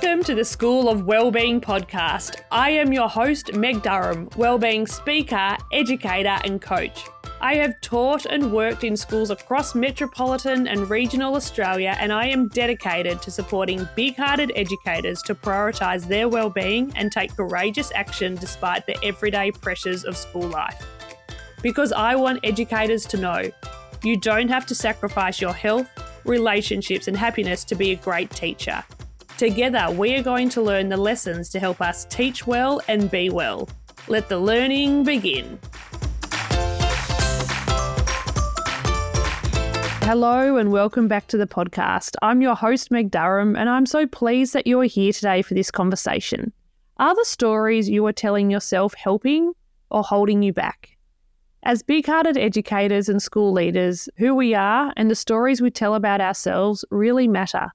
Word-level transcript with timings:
Welcome 0.00 0.22
to 0.26 0.36
the 0.36 0.44
School 0.44 0.88
of 0.88 1.06
Wellbeing 1.06 1.60
podcast. 1.60 2.42
I 2.52 2.70
am 2.70 2.92
your 2.92 3.08
host, 3.08 3.54
Meg 3.54 3.82
Durham, 3.82 4.28
wellbeing 4.36 4.86
speaker, 4.86 5.56
educator, 5.72 6.38
and 6.44 6.62
coach. 6.62 7.04
I 7.40 7.56
have 7.56 7.80
taught 7.80 8.24
and 8.24 8.52
worked 8.52 8.84
in 8.84 8.96
schools 8.96 9.30
across 9.30 9.74
metropolitan 9.74 10.68
and 10.68 10.88
regional 10.88 11.34
Australia, 11.34 11.96
and 11.98 12.12
I 12.12 12.26
am 12.28 12.46
dedicated 12.46 13.20
to 13.22 13.32
supporting 13.32 13.88
big 13.96 14.14
hearted 14.14 14.52
educators 14.54 15.20
to 15.22 15.34
prioritise 15.34 16.06
their 16.06 16.28
well-being 16.28 16.92
and 16.94 17.10
take 17.10 17.34
courageous 17.34 17.90
action 17.92 18.36
despite 18.36 18.86
the 18.86 18.96
everyday 19.04 19.50
pressures 19.50 20.04
of 20.04 20.16
school 20.16 20.46
life. 20.46 20.80
Because 21.60 21.90
I 21.90 22.14
want 22.14 22.38
educators 22.44 23.04
to 23.06 23.16
know 23.16 23.50
you 24.04 24.16
don't 24.16 24.48
have 24.48 24.64
to 24.66 24.76
sacrifice 24.76 25.40
your 25.40 25.54
health, 25.54 25.90
relationships, 26.24 27.08
and 27.08 27.16
happiness 27.16 27.64
to 27.64 27.74
be 27.74 27.90
a 27.90 27.96
great 27.96 28.30
teacher. 28.30 28.84
Together, 29.38 29.86
we 29.92 30.16
are 30.16 30.22
going 30.24 30.48
to 30.48 30.60
learn 30.60 30.88
the 30.88 30.96
lessons 30.96 31.48
to 31.48 31.60
help 31.60 31.80
us 31.80 32.04
teach 32.06 32.44
well 32.44 32.80
and 32.88 33.08
be 33.08 33.30
well. 33.30 33.68
Let 34.08 34.28
the 34.28 34.40
learning 34.40 35.04
begin. 35.04 35.60
Hello 40.02 40.56
and 40.56 40.72
welcome 40.72 41.06
back 41.06 41.28
to 41.28 41.36
the 41.36 41.46
podcast. 41.46 42.16
I'm 42.20 42.42
your 42.42 42.56
host, 42.56 42.90
Meg 42.90 43.12
Durham, 43.12 43.54
and 43.54 43.68
I'm 43.68 43.86
so 43.86 44.08
pleased 44.08 44.54
that 44.54 44.66
you 44.66 44.80
are 44.80 44.86
here 44.86 45.12
today 45.12 45.42
for 45.42 45.54
this 45.54 45.70
conversation. 45.70 46.52
Are 46.96 47.14
the 47.14 47.24
stories 47.24 47.88
you 47.88 48.04
are 48.06 48.12
telling 48.12 48.50
yourself 48.50 48.92
helping 48.94 49.52
or 49.92 50.02
holding 50.02 50.42
you 50.42 50.52
back? 50.52 50.96
As 51.62 51.84
big 51.84 52.06
hearted 52.06 52.36
educators 52.36 53.08
and 53.08 53.22
school 53.22 53.52
leaders, 53.52 54.08
who 54.16 54.34
we 54.34 54.56
are 54.56 54.92
and 54.96 55.08
the 55.08 55.14
stories 55.14 55.60
we 55.60 55.70
tell 55.70 55.94
about 55.94 56.20
ourselves 56.20 56.84
really 56.90 57.28
matter. 57.28 57.70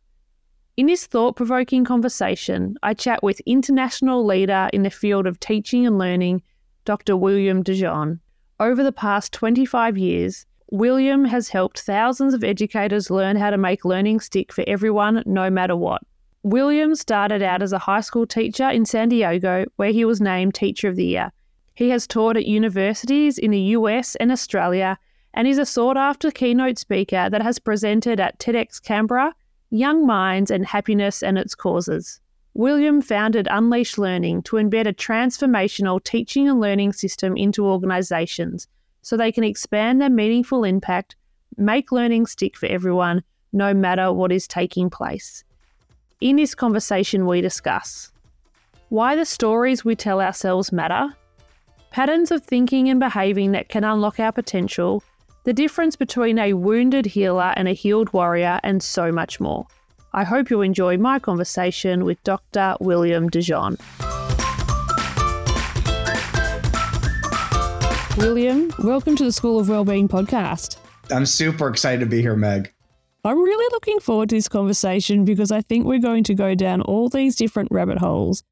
In 0.76 0.88
this 0.88 1.06
thought 1.06 1.36
provoking 1.36 1.86
conversation, 1.86 2.78
I 2.82 2.96
chat 2.96 3.22
with 3.22 3.40
international 3.42 4.26
leader 4.26 4.72
in 4.74 4.82
the 4.82 4.90
field 4.90 5.28
of 5.28 5.40
teaching 5.40 5.86
and 5.86 6.00
learning, 6.00 6.42
Dr. 6.84 7.16
William 7.16 7.62
De. 7.62 8.20
Over 8.60 8.84
the 8.84 8.92
past 8.92 9.32
25 9.34 10.00
years, 10.00 10.48
William 10.72 11.26
has 11.26 11.50
helped 11.50 11.82
thousands 11.82 12.34
of 12.34 12.44
educators 12.44 13.12
learn 13.12 13.36
how 13.36 13.52
to 13.52 13.58
make 13.58 13.86
learning 13.86 14.22
stick 14.22 14.52
for 14.52 14.64
everyone, 14.66 15.22
no 15.28 15.52
matter 15.52 15.76
what. 15.76 16.02
William 16.42 16.96
started 16.96 17.44
out 17.44 17.62
as 17.62 17.72
a 17.72 17.78
high 17.78 18.02
school 18.02 18.26
teacher 18.26 18.68
in 18.68 18.84
San 18.84 19.10
Diego, 19.10 19.66
where 19.76 19.92
he 19.92 20.06
was 20.06 20.22
named 20.22 20.56
Teacher 20.56 20.88
of 20.88 20.96
the 20.96 21.06
Year. 21.06 21.32
He 21.76 21.92
has 21.92 22.08
taught 22.08 22.36
at 22.36 22.48
universities 22.48 23.38
in 23.38 23.52
the 23.52 23.76
US 23.78 24.16
and 24.16 24.32
Australia 24.32 24.98
and 25.36 25.48
is 25.48 25.60
a 25.60 25.68
sought 25.68 25.98
after 25.98 26.32
keynote 26.32 26.80
speaker 26.80 27.30
that 27.30 27.44
has 27.44 27.60
presented 27.60 28.20
at 28.20 28.40
TEDx 28.40 28.82
Canberra, 28.82 29.36
Young 29.74 30.06
Minds, 30.06 30.52
and 30.52 30.68
Happiness 30.68 31.24
and 31.24 31.36
its 31.36 31.56
Causes. 31.56 32.20
William 32.54 33.02
founded 33.02 33.48
Unleash 33.50 33.98
Learning 33.98 34.44
to 34.44 34.58
embed 34.58 34.86
a 34.86 34.94
transformational 34.94 36.04
teaching 36.04 36.48
and 36.48 36.60
learning 36.60 36.94
system 36.94 37.36
into 37.36 37.66
organisations 37.66 38.68
so 39.02 39.18
they 39.18 39.32
can 39.32 39.44
expand 39.44 40.00
their 40.00 40.12
meaningful 40.12 40.64
impact, 40.64 41.16
make 41.58 41.92
learning 41.92 42.28
stick 42.28 42.56
for 42.56 42.68
everyone, 42.68 43.24
no 43.52 43.74
matter 43.74 44.14
what 44.14 44.32
is 44.32 44.48
taking 44.48 44.92
place. 44.92 45.44
In 46.22 46.36
this 46.36 46.54
conversation, 46.54 47.26
we 47.26 47.42
discuss 47.42 48.12
why 48.90 49.16
the 49.16 49.26
stories 49.26 49.84
we 49.84 49.96
tell 49.96 50.22
ourselves 50.22 50.72
matter, 50.72 51.10
patterns 51.90 52.30
of 52.30 52.44
thinking 52.44 52.90
and 52.90 53.00
behaving 53.00 53.54
that 53.54 53.70
can 53.70 53.84
unlock 53.84 54.20
our 54.20 54.32
potential, 54.32 55.02
the 55.44 55.54
difference 55.54 55.98
between 55.98 56.40
a 56.40 56.54
wounded 56.54 57.06
healer 57.06 57.54
and 57.58 57.68
a 57.68 57.74
healed 57.74 58.12
warrior, 58.14 58.62
and 58.64 58.82
so 58.82 59.12
much 59.12 59.42
more. 59.42 59.68
I 60.14 60.24
hope 60.24 60.50
you 60.50 60.62
enjoy 60.62 60.98
my 60.98 61.20
conversation 61.20 62.06
with 62.06 62.24
Dr. 62.24 62.78
William 62.80 63.30
DeJean. 63.30 63.78
William, 68.18 68.72
welcome 68.80 69.18
to 69.18 69.26
the 69.26 69.34
School 69.34 69.60
of 69.60 69.68
Wellbeing 69.68 70.08
podcast. 70.08 70.78
I'm 71.12 71.26
super 71.26 71.68
excited 71.68 72.00
to 72.00 72.06
be 72.06 72.22
here, 72.22 72.38
Meg. 72.38 72.72
I'm 73.26 73.42
really 73.42 73.68
looking 73.72 74.00
forward 74.00 74.30
to 74.30 74.36
this 74.36 74.48
conversation 74.48 75.26
because 75.26 75.52
I 75.52 75.62
think 75.62 75.86
we're 75.86 76.00
going 76.00 76.24
to 76.26 76.34
go 76.34 76.56
down 76.56 76.82
all 76.82 77.10
these 77.10 77.36
different 77.36 77.70
rabbit 77.72 77.98
holes. 77.98 78.44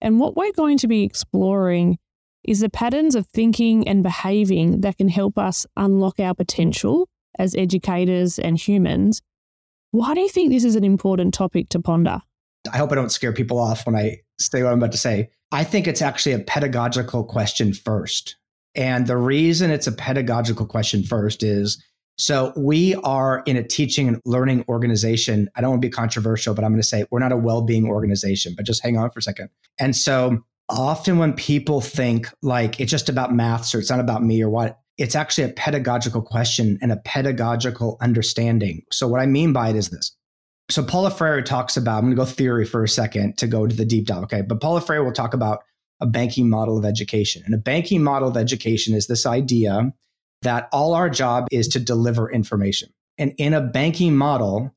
And 0.00 0.18
what 0.18 0.36
we're 0.36 0.52
going 0.52 0.78
to 0.78 0.88
be 0.88 1.02
exploring 1.02 1.98
is 2.44 2.60
the 2.60 2.70
patterns 2.70 3.14
of 3.14 3.26
thinking 3.26 3.86
and 3.86 4.02
behaving 4.02 4.80
that 4.80 4.98
can 4.98 5.08
help 5.08 5.38
us 5.38 5.66
unlock 5.76 6.18
our 6.18 6.34
potential 6.34 7.08
as 7.38 7.54
educators 7.54 8.38
and 8.38 8.58
humans. 8.58 9.22
Why 9.92 10.14
do 10.14 10.20
you 10.20 10.28
think 10.28 10.50
this 10.50 10.64
is 10.64 10.76
an 10.76 10.84
important 10.84 11.34
topic 11.34 11.68
to 11.70 11.80
ponder? 11.80 12.20
I 12.72 12.78
hope 12.78 12.92
I 12.92 12.94
don't 12.94 13.12
scare 13.12 13.32
people 13.32 13.58
off 13.58 13.86
when 13.86 13.96
I 13.96 14.18
say 14.38 14.62
what 14.62 14.72
I'm 14.72 14.78
about 14.78 14.92
to 14.92 14.98
say. 14.98 15.30
I 15.52 15.64
think 15.64 15.86
it's 15.86 16.02
actually 16.02 16.32
a 16.32 16.38
pedagogical 16.40 17.24
question 17.24 17.72
first. 17.72 18.36
And 18.74 19.06
the 19.06 19.16
reason 19.16 19.70
it's 19.70 19.86
a 19.86 19.92
pedagogical 19.92 20.66
question 20.66 21.02
first 21.02 21.42
is 21.42 21.82
so 22.18 22.52
we 22.54 22.94
are 22.96 23.42
in 23.46 23.56
a 23.56 23.62
teaching 23.62 24.06
and 24.06 24.20
learning 24.26 24.64
organization. 24.68 25.48
I 25.56 25.62
don't 25.62 25.70
want 25.70 25.82
to 25.82 25.88
be 25.88 25.90
controversial, 25.90 26.54
but 26.54 26.64
I'm 26.64 26.70
going 26.70 26.82
to 26.82 26.86
say 26.86 27.06
we're 27.10 27.18
not 27.18 27.32
a 27.32 27.36
well 27.36 27.62
being 27.62 27.88
organization, 27.88 28.52
but 28.54 28.66
just 28.66 28.82
hang 28.82 28.98
on 28.98 29.10
for 29.10 29.20
a 29.20 29.22
second. 29.22 29.48
And 29.78 29.96
so 29.96 30.44
often 30.70 31.18
when 31.18 31.32
people 31.32 31.80
think 31.80 32.28
like 32.42 32.80
it's 32.80 32.90
just 32.90 33.08
about 33.08 33.34
maths 33.34 33.74
or 33.74 33.78
it's 33.78 33.90
not 33.90 34.00
about 34.00 34.22
me 34.22 34.42
or 34.42 34.48
what, 34.48 34.78
it's 34.98 35.14
actually 35.14 35.44
a 35.44 35.52
pedagogical 35.52 36.22
question 36.22 36.78
and 36.82 36.92
a 36.92 36.96
pedagogical 36.98 37.96
understanding. 38.00 38.82
So 38.92 39.08
what 39.08 39.20
I 39.20 39.26
mean 39.26 39.52
by 39.52 39.70
it 39.70 39.76
is 39.76 39.90
this. 39.90 40.16
So 40.70 40.84
Paulo 40.84 41.10
Freire 41.10 41.42
talks 41.42 41.76
about, 41.76 41.98
I'm 41.98 42.04
going 42.04 42.16
to 42.16 42.16
go 42.16 42.24
theory 42.24 42.64
for 42.64 42.84
a 42.84 42.88
second 42.88 43.38
to 43.38 43.46
go 43.46 43.66
to 43.66 43.74
the 43.74 43.84
deep 43.84 44.06
dive. 44.06 44.22
Okay. 44.24 44.42
But 44.42 44.60
Paulo 44.60 44.80
Freire 44.80 45.02
will 45.02 45.12
talk 45.12 45.34
about 45.34 45.64
a 46.00 46.06
banking 46.06 46.48
model 46.48 46.78
of 46.78 46.84
education. 46.84 47.42
And 47.44 47.54
a 47.54 47.58
banking 47.58 48.02
model 48.02 48.28
of 48.28 48.36
education 48.36 48.94
is 48.94 49.06
this 49.06 49.26
idea 49.26 49.92
that 50.42 50.68
all 50.72 50.94
our 50.94 51.10
job 51.10 51.48
is 51.50 51.68
to 51.68 51.80
deliver 51.80 52.30
information. 52.30 52.90
And 53.18 53.34
in 53.36 53.52
a 53.52 53.60
banking 53.60 54.16
model, 54.16 54.74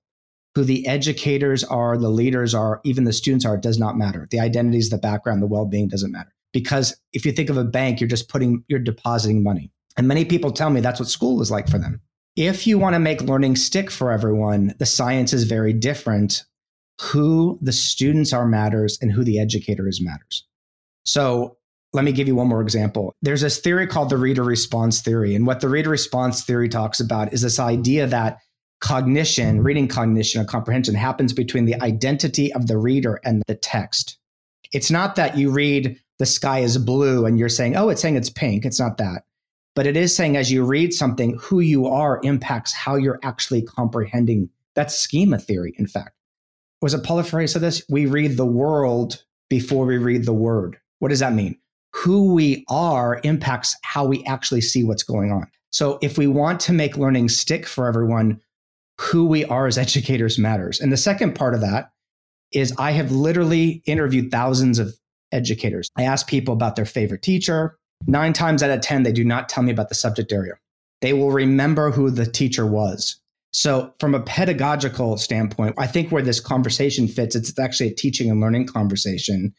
who 0.56 0.64
the 0.64 0.88
educators 0.88 1.64
are, 1.64 1.97
the 1.97 2.09
leaders 2.09 2.53
are, 2.53 2.80
even 2.84 3.06
the 3.06 3.14
students 3.14 3.46
are, 3.46 3.58
does 3.58 3.80
not 3.80 3.97
matter. 3.97 4.28
The 4.30 4.40
identities, 4.40 4.90
the 4.90 4.97
background, 4.97 5.41
the 5.41 5.47
well 5.47 5.66
being 5.66 5.88
doesn't 5.88 6.12
matter. 6.12 6.34
Because 6.52 6.96
if 7.14 7.25
you 7.25 7.31
think 7.31 7.50
of 7.50 7.58
a 7.58 7.64
bank, 7.64 8.00
you're 8.00 8.08
just 8.08 8.30
putting, 8.30 8.63
you're 8.68 8.80
depositing 8.80 9.42
money. 9.42 9.72
And 9.97 10.08
many 10.08 10.25
people 10.25 10.52
tell 10.52 10.69
me 10.69 10.81
that's 10.81 11.00
what 11.00 11.09
school 11.09 11.42
is 11.42 11.50
like 11.50 11.68
for 11.68 11.80
them. 11.80 12.02
If 12.36 12.66
you 12.66 12.78
want 12.78 12.94
to 12.94 13.00
make 13.00 13.22
learning 13.22 13.56
stick 13.56 13.92
for 13.92 14.12
everyone, 14.12 14.74
the 14.80 14.86
science 14.86 15.34
is 15.34 15.44
very 15.44 15.74
different. 15.74 16.44
Who 17.02 17.58
the 17.62 17.72
students 17.72 18.34
are 18.34 18.47
matters 18.47 18.97
and 19.02 19.12
who 19.12 19.24
the 19.24 19.40
educator 19.40 19.88
is 19.88 20.02
matters. 20.03 20.46
So 21.06 21.58
let 21.94 22.06
me 22.06 22.12
give 22.12 22.28
you 22.28 22.36
one 22.36 22.47
more 22.47 22.62
example. 22.62 23.16
There's 23.22 23.42
this 23.42 23.59
theory 23.59 23.88
called 23.88 24.09
the 24.09 24.18
reader 24.18 24.44
response 24.44 25.02
theory. 25.02 25.36
And 25.36 25.46
what 25.46 25.59
the 25.59 25.69
reader 25.69 25.90
response 25.90 26.44
theory 26.44 26.69
talks 26.69 27.00
about 27.00 27.34
is 27.34 27.42
this 27.42 27.59
idea 27.59 28.08
that 28.08 28.38
cognition, 28.84 29.64
reading 29.64 29.88
cognition 29.88 30.42
or 30.42 30.46
comprehension 30.46 30.94
happens 30.94 31.32
between 31.32 31.64
the 31.64 31.82
identity 31.82 32.52
of 32.52 32.68
the 32.68 32.78
reader 32.78 33.18
and 33.24 33.42
the 33.48 33.56
text. 33.56 34.18
It's 34.74 34.92
not 34.92 35.16
that 35.16 35.38
you 35.38 35.52
read 35.52 35.98
the 36.20 36.26
sky 36.26 36.60
is 36.60 36.78
blue 36.78 37.26
and 37.26 37.40
you're 37.40 37.48
saying, 37.48 37.78
oh, 37.78 37.88
it's 37.88 38.02
saying 38.02 38.18
it's 38.18 38.30
pink. 38.30 38.66
It's 38.66 38.82
not 38.82 38.98
that. 38.98 39.24
But 39.74 39.88
it 39.88 39.96
is 39.96 40.14
saying 40.14 40.36
as 40.36 40.52
you 40.52 40.66
read 40.66 40.94
something, 40.94 41.38
who 41.40 41.62
you 41.62 41.88
are 41.88 42.20
impacts 42.24 42.74
how 42.74 42.96
you're 42.96 43.22
actually 43.24 43.62
comprehending. 43.62 44.50
That's 44.76 44.98
schema 45.00 45.40
theory, 45.40 45.74
in 45.78 45.88
fact. 45.88 46.18
Was 46.82 46.94
it 46.94 47.06
Paulo 47.06 47.24
Freire 47.24 47.48
said 47.48 47.62
this? 47.62 47.82
We 47.90 48.06
read 48.06 48.36
the 48.36 48.46
world 48.46 49.24
before 49.50 49.86
we 49.86 49.98
read 49.98 50.26
the 50.26 50.34
word. 50.34 50.78
What 51.00 51.08
does 51.08 51.22
that 51.22 51.32
mean? 51.32 51.58
Who 51.96 52.34
we 52.34 52.66
are 52.68 53.22
impacts 53.24 53.78
how 53.84 54.04
we 54.04 54.26
actually 54.26 54.62
see 54.62 54.84
what's 54.84 55.04
going 55.04 55.32
on. 55.32 55.48
So 55.70 56.00
if 56.02 56.18
we 56.18 56.28
want 56.28 56.60
to 56.62 56.74
make 56.74 56.98
learning 56.98 57.30
stick 57.30 57.66
for 57.66 57.88
everyone, 57.88 58.42
who 59.00 59.26
we 59.26 59.46
are 59.46 59.68
as 59.68 59.78
educators 59.78 60.38
matters. 60.38 60.80
And 60.80 60.92
the 60.92 60.98
second 60.98 61.34
part 61.36 61.54
of 61.54 61.62
that 61.62 61.92
is 62.51 62.74
I 62.78 62.92
have 62.92 63.12
literally 63.12 63.81
interviewed 63.86 64.31
thousands 64.31 64.80
of 64.80 64.95
educators. 65.31 65.90
I 65.98 66.04
ask 66.04 66.28
people 66.28 66.54
about 66.54 66.75
their 66.75 66.86
favorite 66.86 67.22
teacher. 67.22 67.78
Nine 68.06 68.34
times 68.34 68.62
out 68.62 68.69
of 68.69 68.81
10, 68.81 69.04
they 69.04 69.12
do 69.12 69.24
not 69.24 69.50
tell 69.50 69.63
me 69.63 69.72
about 69.72 69.90
the 69.90 69.95
subject 69.95 70.31
area. 70.31 70.54
They 71.01 71.13
will 71.13 71.31
remember 71.31 71.92
who 71.92 72.10
the 72.10 72.25
teacher 72.25 72.66
was. 72.66 73.19
So, 73.51 73.94
from 74.00 74.16
a 74.16 74.19
pedagogical 74.19 75.18
standpoint, 75.18 75.75
I 75.78 75.86
think 75.86 76.12
where 76.12 76.24
this 76.24 76.40
conversation 76.40 77.07
fits, 77.07 77.36
it's 77.36 77.57
actually 77.60 77.90
a 77.90 77.94
teaching 77.94 78.31
and 78.31 78.42
learning 78.42 78.66
conversation 78.66 79.54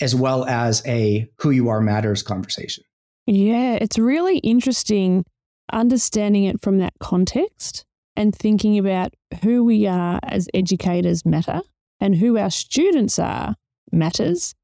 as 0.00 0.14
well 0.14 0.44
as 0.44 0.86
a 0.86 1.28
who 1.38 1.50
you 1.50 1.68
are 1.68 1.80
matters 1.80 2.22
conversation. 2.22 2.84
Yeah, 3.26 3.74
it's 3.80 3.98
really 3.98 4.38
interesting 4.38 5.24
understanding 5.72 6.44
it 6.44 6.60
from 6.60 6.78
that 6.78 6.92
context 7.00 7.84
and 8.16 8.34
thinking 8.34 8.78
about 8.78 9.14
who 9.42 9.64
we 9.64 9.86
are 9.86 10.20
as 10.22 10.48
educators 10.54 11.24
matter 11.24 11.60
and 12.00 12.16
who 12.16 12.36
our 12.36 12.50
students 12.50 13.18
are 13.18 13.56
matters 13.92 14.54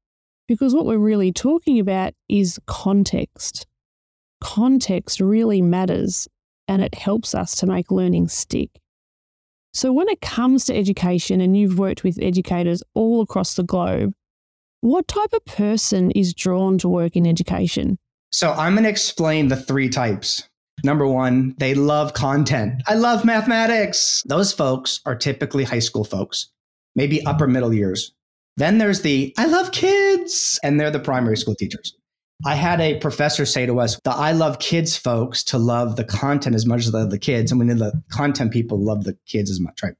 because 0.47 0.73
what 0.73 0.85
we're 0.85 0.97
really 0.97 1.31
talking 1.31 1.79
about 1.79 2.13
is 2.29 2.59
context. 2.65 3.65
Context 4.41 5.19
really 5.19 5.61
matters 5.61 6.27
and 6.67 6.81
it 6.81 6.95
helps 6.95 7.33
us 7.33 7.55
to 7.55 7.65
make 7.65 7.91
learning 7.91 8.27
stick. 8.27 8.69
So, 9.73 9.93
when 9.93 10.09
it 10.09 10.21
comes 10.21 10.65
to 10.65 10.75
education, 10.75 11.39
and 11.39 11.55
you've 11.55 11.77
worked 11.77 12.03
with 12.03 12.17
educators 12.21 12.81
all 12.95 13.21
across 13.21 13.53
the 13.53 13.63
globe, 13.63 14.13
what 14.81 15.07
type 15.07 15.33
of 15.33 15.45
person 15.45 16.11
is 16.11 16.33
drawn 16.33 16.77
to 16.79 16.89
work 16.89 17.15
in 17.15 17.27
education? 17.27 17.99
So, 18.31 18.53
I'm 18.53 18.73
going 18.73 18.85
to 18.85 18.89
explain 18.89 19.49
the 19.49 19.55
three 19.55 19.89
types. 19.89 20.47
Number 20.83 21.07
one, 21.07 21.55
they 21.57 21.73
love 21.73 22.13
content. 22.13 22.83
I 22.87 22.93
love 22.93 23.25
mathematics. 23.25 24.23
Those 24.27 24.53
folks 24.53 24.99
are 25.05 25.15
typically 25.15 25.63
high 25.63 25.79
school 25.79 26.03
folks, 26.03 26.49
maybe 26.95 27.25
upper 27.25 27.47
middle 27.47 27.73
years. 27.73 28.13
Then 28.57 28.77
there's 28.77 29.01
the 29.01 29.33
I 29.37 29.45
love 29.45 29.71
kids, 29.71 30.59
and 30.63 30.79
they're 30.79 30.91
the 30.91 30.99
primary 30.99 31.37
school 31.37 31.55
teachers. 31.55 31.95
I 32.45 32.55
had 32.55 32.79
a 32.79 32.99
professor 32.99 33.45
say 33.45 33.65
to 33.65 33.79
us, 33.79 33.99
the 34.03 34.11
I 34.11 34.31
love 34.31 34.59
kids 34.59 34.95
folks 34.95 35.43
to 35.45 35.57
love 35.57 35.95
the 35.95 36.03
content 36.03 36.55
as 36.55 36.65
much 36.65 36.81
as 36.81 36.91
they 36.91 36.99
love 36.99 37.09
the 37.09 37.17
kids. 37.17 37.51
And 37.51 37.59
we 37.59 37.65
need 37.65 37.79
the 37.79 38.03
content 38.11 38.53
people 38.53 38.79
love 38.79 39.03
the 39.03 39.17
kids 39.25 39.49
as 39.49 39.59
much, 39.59 39.81
right? 39.81 39.95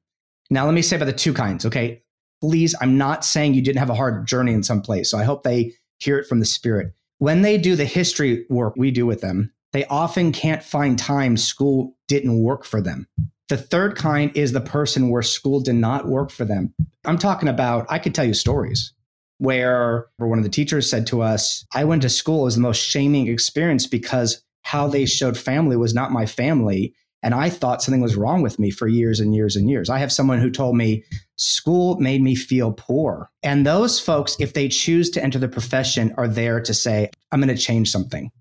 Now, 0.50 0.66
let 0.66 0.76
me 0.76 0.84
say 0.84 0.96
about 0.96 1.06
the 1.06 1.14
two 1.14 1.34
kinds, 1.34 1.66
okay? 1.66 2.04
Please, 2.42 2.76
I'm 2.80 2.98
not 2.98 3.26
saying 3.26 3.56
you 3.56 3.64
didn't 3.64 3.80
have 3.80 3.90
a 3.90 3.96
hard 3.96 4.28
journey 4.28 4.54
in 4.54 4.62
some 4.62 4.82
place. 4.82 5.10
So 5.10 5.18
I 5.18 5.24
hope 5.24 5.42
they 5.44 5.74
hear 5.98 6.20
it 6.20 6.28
from 6.28 6.40
the 6.40 6.46
spirit. 6.46 6.94
When 7.18 7.42
they 7.42 7.58
do 7.58 7.76
the 7.76 7.86
history 7.86 8.46
work 8.50 8.76
we 8.78 8.92
do 8.92 9.08
with 9.08 9.22
them, 9.22 9.52
they 9.74 9.86
often 9.86 10.32
can't 10.32 10.64
find 10.64 10.98
time 10.98 11.38
school 11.38 11.96
didn't 12.08 12.42
work 12.42 12.66
for 12.66 12.82
them. 12.82 13.08
The 13.50 13.58
third 13.58 13.96
kind 13.96 14.36
is 14.36 14.52
the 14.52 14.62
person 14.62 15.10
where 15.10 15.22
school 15.22 15.62
did 15.62 15.76
not 15.76 16.08
work 16.08 16.32
for 16.32 16.46
them. 16.46 16.74
I'm 17.06 17.18
talking 17.18 17.48
about, 17.48 17.86
I 17.90 18.00
could 18.00 18.14
tell 18.14 18.26
you 18.26 18.34
stories 18.34 18.94
where 19.38 20.08
one 20.18 20.38
of 20.38 20.44
the 20.44 20.50
teachers 20.50 20.90
said 20.90 21.08
to 21.08 21.22
us, 21.22 21.66
I 21.74 21.84
went 21.86 22.02
to 22.02 22.10
school, 22.10 22.42
it 22.42 22.46
was 22.46 22.56
the 22.56 22.62
most 22.62 22.82
shaming 22.82 23.28
experience 23.28 23.88
because 23.88 24.44
how 24.64 24.88
they 24.88 25.06
showed 25.06 25.38
family 25.38 25.78
was 25.78 25.94
not 25.94 26.12
my 26.12 26.26
family. 26.26 26.94
And 27.24 27.34
I 27.34 27.50
thought 27.50 27.82
something 27.82 28.02
was 28.02 28.16
wrong 28.16 28.42
with 28.42 28.60
me 28.60 28.70
for 28.70 28.88
years 28.88 29.20
and 29.20 29.34
years 29.34 29.56
and 29.56 29.70
years. 29.70 29.90
I 29.90 29.98
have 30.00 30.12
someone 30.12 30.40
who 30.40 30.50
told 30.52 30.76
me 30.76 31.04
school 31.38 32.00
made 32.00 32.22
me 32.22 32.36
feel 32.36 32.74
poor. 32.74 33.30
And 33.44 33.66
those 33.66 34.00
folks, 34.00 34.36
if 34.40 34.54
they 34.54 34.68
choose 34.68 35.10
to 35.12 35.24
enter 35.24 35.40
the 35.40 35.48
profession, 35.48 36.14
are 36.18 36.28
there 36.28 36.60
to 36.62 36.74
say, 36.74 37.10
I'm 37.32 37.42
going 37.42 37.56
to 37.56 37.62
change 37.62 37.92
something. 37.92 38.32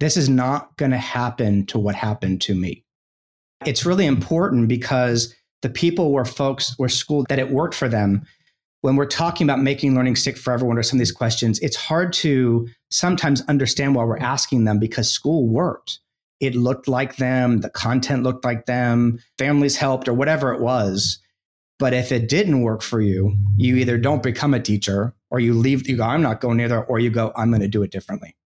This 0.00 0.16
is 0.16 0.28
not 0.28 0.76
going 0.76 0.90
to 0.90 0.98
happen 0.98 1.66
to 1.66 1.78
what 1.78 1.94
happened 1.94 2.40
to 2.42 2.54
me. 2.54 2.84
It's 3.64 3.86
really 3.86 4.06
important 4.06 4.68
because 4.68 5.34
the 5.62 5.70
people 5.70 6.12
were 6.12 6.24
folks 6.24 6.78
were 6.78 6.88
schooled 6.88 7.26
that 7.28 7.38
it 7.38 7.50
worked 7.50 7.74
for 7.74 7.88
them, 7.88 8.26
when 8.82 8.96
we're 8.96 9.06
talking 9.06 9.44
about 9.46 9.60
making 9.60 9.94
learning 9.94 10.16
stick 10.16 10.36
for 10.36 10.52
everyone 10.52 10.78
or 10.78 10.82
some 10.82 10.98
of 10.98 11.00
these 11.00 11.10
questions, 11.10 11.58
it's 11.58 11.74
hard 11.74 12.12
to 12.12 12.68
sometimes 12.90 13.42
understand 13.48 13.94
why 13.94 14.04
we're 14.04 14.18
asking 14.18 14.64
them 14.64 14.78
because 14.78 15.10
school 15.10 15.48
worked. 15.48 15.98
It 16.38 16.54
looked 16.54 16.86
like 16.86 17.16
them, 17.16 17.62
the 17.62 17.70
content 17.70 18.22
looked 18.22 18.44
like 18.44 18.66
them, 18.66 19.18
families 19.38 19.76
helped, 19.76 20.06
or 20.06 20.14
whatever 20.14 20.52
it 20.52 20.60
was. 20.60 21.18
But 21.78 21.94
if 21.94 22.12
it 22.12 22.28
didn't 22.28 22.62
work 22.62 22.82
for 22.82 23.00
you, 23.00 23.36
you 23.56 23.76
either 23.76 23.98
don't 23.98 24.22
become 24.22 24.54
a 24.54 24.60
teacher 24.60 25.14
or 25.30 25.40
you 25.40 25.54
leave, 25.54 25.88
you 25.88 25.96
go, 25.96 26.04
I'm 26.04 26.22
not 26.22 26.40
going 26.40 26.58
there, 26.58 26.84
or 26.84 27.00
you 27.00 27.10
go, 27.10 27.32
I'm 27.34 27.50
going 27.50 27.62
to 27.62 27.68
do 27.68 27.82
it 27.82 27.90
differently. 27.90 28.36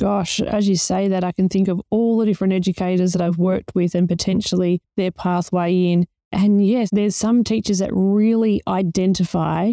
Gosh, 0.00 0.40
as 0.40 0.66
you 0.66 0.76
say 0.76 1.08
that, 1.08 1.24
I 1.24 1.32
can 1.32 1.50
think 1.50 1.68
of 1.68 1.80
all 1.90 2.16
the 2.16 2.24
different 2.24 2.54
educators 2.54 3.12
that 3.12 3.20
I've 3.20 3.36
worked 3.36 3.74
with 3.74 3.94
and 3.94 4.08
potentially 4.08 4.80
their 4.96 5.10
pathway 5.10 5.74
in. 5.74 6.06
And 6.32 6.64
yes, 6.64 6.88
there's 6.90 7.14
some 7.14 7.44
teachers 7.44 7.80
that 7.80 7.90
really 7.92 8.62
identify 8.66 9.72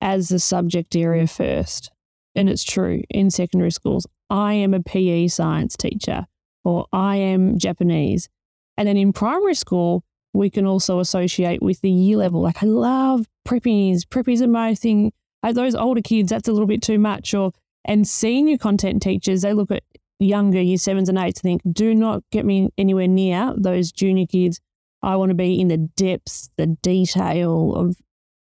as 0.00 0.28
the 0.28 0.38
subject 0.38 0.94
area 0.94 1.26
first. 1.26 1.90
And 2.36 2.48
it's 2.48 2.62
true 2.62 3.02
in 3.10 3.30
secondary 3.30 3.72
schools. 3.72 4.06
I 4.30 4.52
am 4.52 4.74
a 4.74 4.80
PE 4.80 5.26
science 5.26 5.76
teacher 5.76 6.26
or 6.64 6.86
I 6.92 7.16
am 7.16 7.58
Japanese. 7.58 8.28
And 8.76 8.86
then 8.86 8.96
in 8.96 9.12
primary 9.12 9.54
school, 9.54 10.04
we 10.34 10.50
can 10.50 10.66
also 10.66 11.00
associate 11.00 11.62
with 11.62 11.80
the 11.80 11.90
year 11.90 12.18
level. 12.18 12.42
Like, 12.42 12.62
I 12.62 12.66
love 12.66 13.26
preppies. 13.44 14.02
Preppies 14.02 14.40
are 14.40 14.46
my 14.46 14.76
thing. 14.76 15.12
Those 15.42 15.74
older 15.74 16.02
kids, 16.02 16.30
that's 16.30 16.46
a 16.46 16.52
little 16.52 16.68
bit 16.68 16.82
too 16.82 16.98
much. 16.98 17.34
Or 17.34 17.50
and 17.88 18.06
senior 18.06 18.58
content 18.58 19.02
teachers, 19.02 19.42
they 19.42 19.54
look 19.54 19.70
at 19.70 19.82
younger 20.20 20.60
year 20.60 20.76
sevens 20.76 21.08
and 21.08 21.18
eights 21.18 21.40
and 21.40 21.48
think, 21.48 21.62
do 21.74 21.94
not 21.94 22.22
get 22.30 22.44
me 22.44 22.68
anywhere 22.76 23.08
near 23.08 23.54
those 23.56 23.90
junior 23.90 24.26
kids. 24.26 24.60
I 25.02 25.16
want 25.16 25.30
to 25.30 25.34
be 25.34 25.58
in 25.58 25.68
the 25.68 25.78
depths, 25.78 26.50
the 26.58 26.66
detail 26.82 27.74
of 27.74 27.96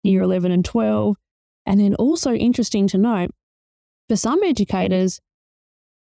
year 0.03 0.23
11 0.23 0.51
and 0.51 0.65
12. 0.65 1.17
And 1.67 1.79
then 1.79 1.95
also 1.97 2.33
interesting 2.33 2.87
to 2.89 2.99
note, 2.99 3.31
for 4.09 4.17
some 4.17 4.43
educators, 4.43 5.21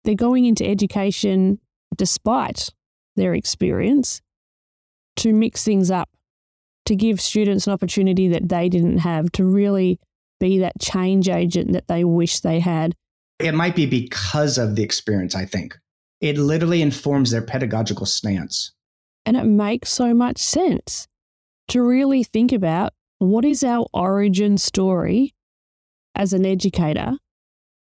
they're 0.05 0.15
going 0.15 0.45
into 0.45 0.65
education 0.65 1.59
despite 1.97 2.71
their 3.17 3.35
experience 3.35 4.21
to 5.17 5.33
mix 5.33 5.65
things 5.65 5.91
up, 5.91 6.11
to 6.85 6.95
give 6.95 7.21
students 7.21 7.67
an 7.67 7.73
opportunity 7.73 8.29
that 8.29 8.49
they 8.49 8.69
didn't 8.69 8.99
have, 8.99 9.33
to 9.33 9.45
really 9.45 9.99
be 10.39 10.59
that 10.59 10.79
change 10.81 11.29
agent 11.29 11.73
that 11.73 11.89
they 11.89 12.05
wish 12.05 12.41
they 12.41 12.61
had. 12.61 12.95
It 13.39 13.55
might 13.55 13.77
be 13.77 13.87
because 13.87 14.59
of 14.59 14.77
the 14.77 14.83
experience, 14.83 15.35
I 15.35 15.45
think. 15.45 15.77
It 16.21 16.39
literally 16.39 16.81
informs 16.81 17.31
their 17.31 17.43
pedagogical 17.43 18.07
stance. 18.07 18.73
And 19.27 19.37
it 19.37 19.45
makes 19.45 19.91
so 19.91 20.15
much 20.15 20.39
sense 20.39 21.07
to 21.69 21.83
really 21.83 22.23
think 22.23 22.53
about 22.53 22.95
what 23.19 23.45
is 23.45 23.63
our 23.63 23.87
origin 23.93 24.57
story 24.57 25.35
as 26.15 26.33
an 26.33 26.47
educator 26.47 27.15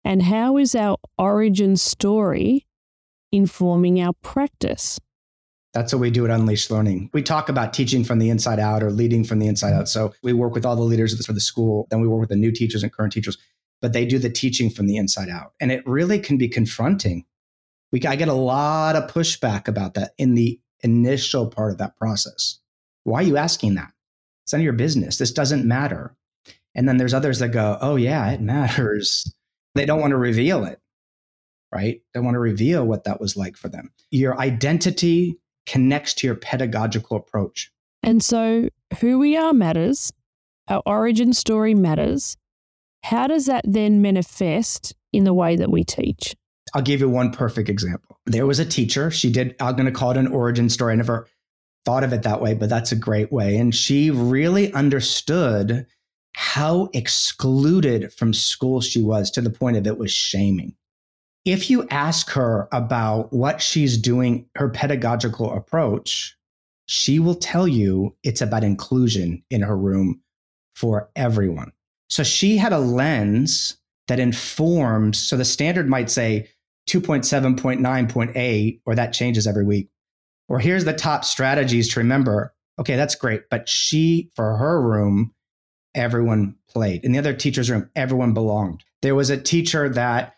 and 0.04 0.22
how 0.22 0.56
is 0.56 0.74
our 0.74 0.96
origin 1.18 1.76
story 1.76 2.66
informing 3.32 4.00
our 4.00 4.12
practice? 4.22 4.98
That's 5.72 5.92
what 5.92 6.00
we 6.00 6.10
do 6.10 6.24
at 6.24 6.32
Unleashed 6.32 6.70
Learning. 6.70 7.10
We 7.12 7.22
talk 7.22 7.48
about 7.48 7.72
teaching 7.72 8.02
from 8.02 8.18
the 8.18 8.28
inside 8.28 8.58
out 8.58 8.82
or 8.82 8.90
leading 8.90 9.22
from 9.22 9.38
the 9.38 9.46
inside 9.46 9.72
out. 9.72 9.88
So 9.88 10.12
we 10.22 10.32
work 10.32 10.52
with 10.52 10.66
all 10.66 10.74
the 10.74 10.82
leaders 10.82 11.24
for 11.24 11.32
the 11.32 11.40
school, 11.40 11.86
then 11.90 12.00
we 12.00 12.08
work 12.08 12.20
with 12.20 12.28
the 12.28 12.36
new 12.36 12.50
teachers 12.50 12.82
and 12.82 12.92
current 12.92 13.12
teachers 13.12 13.38
but 13.80 13.92
they 13.92 14.04
do 14.04 14.18
the 14.18 14.30
teaching 14.30 14.70
from 14.70 14.86
the 14.86 14.96
inside 14.96 15.28
out. 15.28 15.52
And 15.60 15.72
it 15.72 15.86
really 15.86 16.18
can 16.18 16.36
be 16.36 16.48
confronting. 16.48 17.24
We, 17.92 18.00
I 18.06 18.16
get 18.16 18.28
a 18.28 18.34
lot 18.34 18.96
of 18.96 19.10
pushback 19.10 19.68
about 19.68 19.94
that 19.94 20.12
in 20.18 20.34
the 20.34 20.60
initial 20.82 21.48
part 21.48 21.72
of 21.72 21.78
that 21.78 21.96
process. 21.96 22.58
Why 23.04 23.20
are 23.20 23.26
you 23.26 23.36
asking 23.36 23.74
that? 23.74 23.92
It's 24.44 24.52
none 24.52 24.60
of 24.60 24.64
your 24.64 24.72
business. 24.72 25.18
This 25.18 25.32
doesn't 25.32 25.66
matter. 25.66 26.16
And 26.74 26.88
then 26.88 26.96
there's 26.96 27.14
others 27.14 27.38
that 27.40 27.48
go, 27.48 27.78
oh, 27.80 27.96
yeah, 27.96 28.30
it 28.30 28.40
matters. 28.40 29.32
They 29.74 29.86
don't 29.86 30.00
want 30.00 30.10
to 30.12 30.16
reveal 30.16 30.64
it, 30.64 30.80
right? 31.72 32.00
They 32.12 32.20
want 32.20 32.34
to 32.34 32.40
reveal 32.40 32.84
what 32.84 33.04
that 33.04 33.20
was 33.20 33.36
like 33.36 33.56
for 33.56 33.68
them. 33.68 33.92
Your 34.10 34.38
identity 34.38 35.38
connects 35.66 36.14
to 36.14 36.26
your 36.26 36.36
pedagogical 36.36 37.16
approach. 37.16 37.70
And 38.02 38.22
so, 38.22 38.68
who 39.00 39.18
we 39.18 39.36
are 39.36 39.52
matters, 39.52 40.12
our 40.68 40.82
origin 40.86 41.32
story 41.32 41.74
matters, 41.74 42.36
how 43.02 43.26
does 43.26 43.46
that 43.46 43.64
then 43.66 44.02
manifest 44.02 44.94
in 45.12 45.24
the 45.24 45.34
way 45.34 45.56
that 45.56 45.70
we 45.70 45.84
teach? 45.84 46.34
I'll 46.74 46.82
give 46.82 47.00
you 47.00 47.08
one 47.08 47.32
perfect 47.32 47.68
example. 47.68 48.18
There 48.26 48.46
was 48.46 48.58
a 48.58 48.64
teacher. 48.64 49.10
She 49.10 49.30
did, 49.32 49.56
I'm 49.60 49.74
going 49.74 49.86
to 49.86 49.92
call 49.92 50.12
it 50.12 50.16
an 50.16 50.28
origin 50.28 50.68
story. 50.68 50.92
I 50.92 50.96
never 50.96 51.26
thought 51.84 52.04
of 52.04 52.12
it 52.12 52.22
that 52.22 52.40
way, 52.40 52.54
but 52.54 52.68
that's 52.68 52.92
a 52.92 52.96
great 52.96 53.32
way. 53.32 53.56
And 53.56 53.74
she 53.74 54.10
really 54.10 54.72
understood 54.72 55.86
how 56.34 56.88
excluded 56.92 58.12
from 58.12 58.32
school 58.32 58.80
she 58.80 59.02
was 59.02 59.30
to 59.32 59.40
the 59.40 59.50
point 59.50 59.76
of 59.76 59.86
it 59.86 59.98
was 59.98 60.12
shaming. 60.12 60.74
If 61.44 61.70
you 61.70 61.88
ask 61.88 62.30
her 62.30 62.68
about 62.70 63.32
what 63.32 63.62
she's 63.62 63.96
doing, 63.96 64.46
her 64.54 64.68
pedagogical 64.68 65.52
approach, 65.52 66.36
she 66.86 67.18
will 67.18 67.34
tell 67.34 67.66
you 67.66 68.14
it's 68.22 68.42
about 68.42 68.62
inclusion 68.62 69.42
in 69.50 69.62
her 69.62 69.76
room 69.76 70.20
for 70.74 71.10
everyone. 71.16 71.72
So 72.10 72.22
she 72.22 72.56
had 72.56 72.72
a 72.72 72.78
lens 72.78 73.76
that 74.08 74.20
informs. 74.20 75.18
So 75.18 75.36
the 75.36 75.44
standard 75.44 75.88
might 75.88 76.10
say 76.10 76.48
2.7.9.8, 76.88 78.80
or 78.84 78.94
that 78.96 79.12
changes 79.12 79.46
every 79.46 79.64
week. 79.64 79.88
Or 80.48 80.58
here's 80.58 80.84
the 80.84 80.92
top 80.92 81.24
strategies 81.24 81.92
to 81.92 82.00
remember. 82.00 82.52
Okay, 82.78 82.96
that's 82.96 83.14
great. 83.14 83.42
But 83.50 83.68
she, 83.68 84.32
for 84.34 84.56
her 84.56 84.82
room, 84.82 85.32
everyone 85.94 86.56
played. 86.68 87.04
In 87.04 87.12
the 87.12 87.18
other 87.18 87.32
teacher's 87.32 87.70
room, 87.70 87.88
everyone 87.94 88.34
belonged. 88.34 88.82
There 89.02 89.14
was 89.14 89.30
a 89.30 89.40
teacher 89.40 89.88
that 89.90 90.34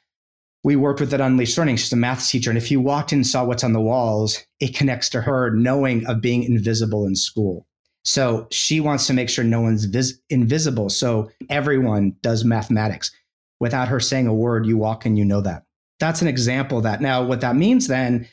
we 0.64 0.76
worked 0.76 1.00
with 1.00 1.14
at 1.14 1.20
Unleashed 1.20 1.56
Learning. 1.56 1.76
She's 1.76 1.92
a 1.92 1.96
math 1.96 2.28
teacher. 2.28 2.50
And 2.50 2.58
if 2.58 2.70
you 2.70 2.80
walked 2.80 3.12
in 3.12 3.20
and 3.20 3.26
saw 3.26 3.44
what's 3.44 3.64
on 3.64 3.72
the 3.72 3.80
walls, 3.80 4.44
it 4.60 4.74
connects 4.74 5.08
to 5.10 5.22
her 5.22 5.50
knowing 5.50 6.06
of 6.06 6.20
being 6.20 6.44
invisible 6.44 7.06
in 7.06 7.16
school. 7.16 7.66
So 8.04 8.48
she 8.50 8.80
wants 8.80 9.06
to 9.06 9.12
make 9.12 9.28
sure 9.28 9.44
no 9.44 9.60
one's 9.60 9.84
vis- 9.84 10.18
invisible. 10.28 10.90
So 10.90 11.30
everyone 11.48 12.16
does 12.22 12.44
mathematics. 12.44 13.12
Without 13.60 13.88
her 13.88 14.00
saying 14.00 14.26
a 14.26 14.34
word, 14.34 14.66
you 14.66 14.76
walk 14.76 15.06
and 15.06 15.16
you 15.16 15.24
know 15.24 15.40
that. 15.40 15.64
That's 16.00 16.20
an 16.20 16.28
example 16.28 16.78
of 16.78 16.84
that. 16.84 17.00
Now, 17.00 17.22
what 17.22 17.42
that 17.42 17.54
means 17.54 17.86
then, 17.86 18.28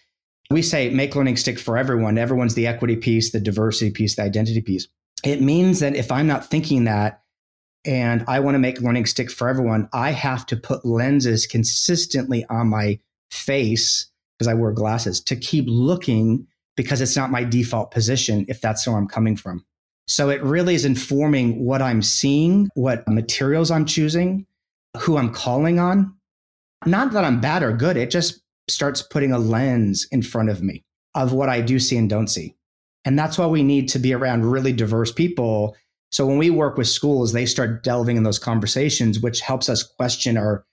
we 0.49 0.63
say 0.63 0.89
make 0.89 1.15
learning 1.15 1.37
stick 1.37 1.59
for 1.59 1.77
everyone. 1.77 2.17
Everyone's 2.17 2.55
the 2.55 2.65
equity 2.65 2.95
piece, 2.95 3.31
the 3.31 3.39
diversity 3.39 3.91
piece, 3.91 4.15
the 4.15 4.23
identity 4.23 4.61
piece. 4.61 4.87
It 5.23 5.41
means 5.41 5.79
that 5.81 5.95
if 5.95 6.11
I'm 6.11 6.25
not 6.25 6.45
thinking 6.47 6.85
that 6.85 7.21
and 7.85 8.23
I 8.27 8.39
want 8.39 8.55
to 8.55 8.59
make 8.59 8.81
learning 8.81 9.05
stick 9.05 9.29
for 9.29 9.47
everyone, 9.47 9.87
I 9.93 10.11
have 10.11 10.45
to 10.47 10.57
put 10.57 10.85
lenses 10.85 11.45
consistently 11.45 12.45
on 12.49 12.67
my 12.67 12.99
face 13.29 14.09
because 14.37 14.47
I 14.47 14.55
wear 14.55 14.71
glasses 14.71 15.21
to 15.21 15.35
keep 15.35 15.65
looking 15.67 16.47
because 16.79 17.01
it's 17.01 17.17
not 17.17 17.29
my 17.29 17.43
default 17.43 17.91
position 17.91 18.45
if 18.47 18.61
that's 18.61 18.87
where 18.87 18.95
I'm 18.95 19.05
coming 19.05 19.35
from. 19.35 19.65
So 20.07 20.29
it 20.29 20.41
really 20.41 20.75
is 20.75 20.85
informing 20.85 21.65
what 21.65 21.81
I'm 21.81 22.01
seeing, 22.01 22.69
what 22.73 23.05
materials 23.05 23.69
I'm 23.69 23.83
choosing, 23.83 24.45
who 24.95 25.17
I'm 25.17 25.33
calling 25.33 25.77
on. 25.77 26.15
Not 26.85 27.11
that 27.11 27.25
I'm 27.25 27.41
bad 27.41 27.63
or 27.63 27.73
good, 27.73 27.97
it 27.97 28.09
just 28.09 28.39
starts 28.69 29.01
putting 29.01 29.33
a 29.33 29.39
lens 29.39 30.07
in 30.09 30.21
front 30.21 30.47
of 30.47 30.63
me 30.63 30.85
of 31.15 31.33
what 31.33 31.49
I 31.49 31.59
do 31.59 31.79
see 31.79 31.97
and 31.97 32.09
don't 32.09 32.29
see. 32.29 32.55
And 33.03 33.19
that's 33.19 33.37
why 33.37 33.47
we 33.47 33.61
need 33.61 33.89
to 33.89 33.99
be 33.99 34.13
around 34.13 34.45
really 34.45 34.71
diverse 34.71 35.11
people. 35.11 35.75
So 36.13 36.25
when 36.25 36.37
we 36.37 36.49
work 36.49 36.77
with 36.77 36.87
schools, 36.87 37.33
they 37.33 37.45
start 37.45 37.83
delving 37.83 38.15
in 38.15 38.23
those 38.23 38.39
conversations, 38.39 39.19
which 39.19 39.41
helps 39.41 39.67
us 39.67 39.83
question 39.83 40.37
our 40.37 40.63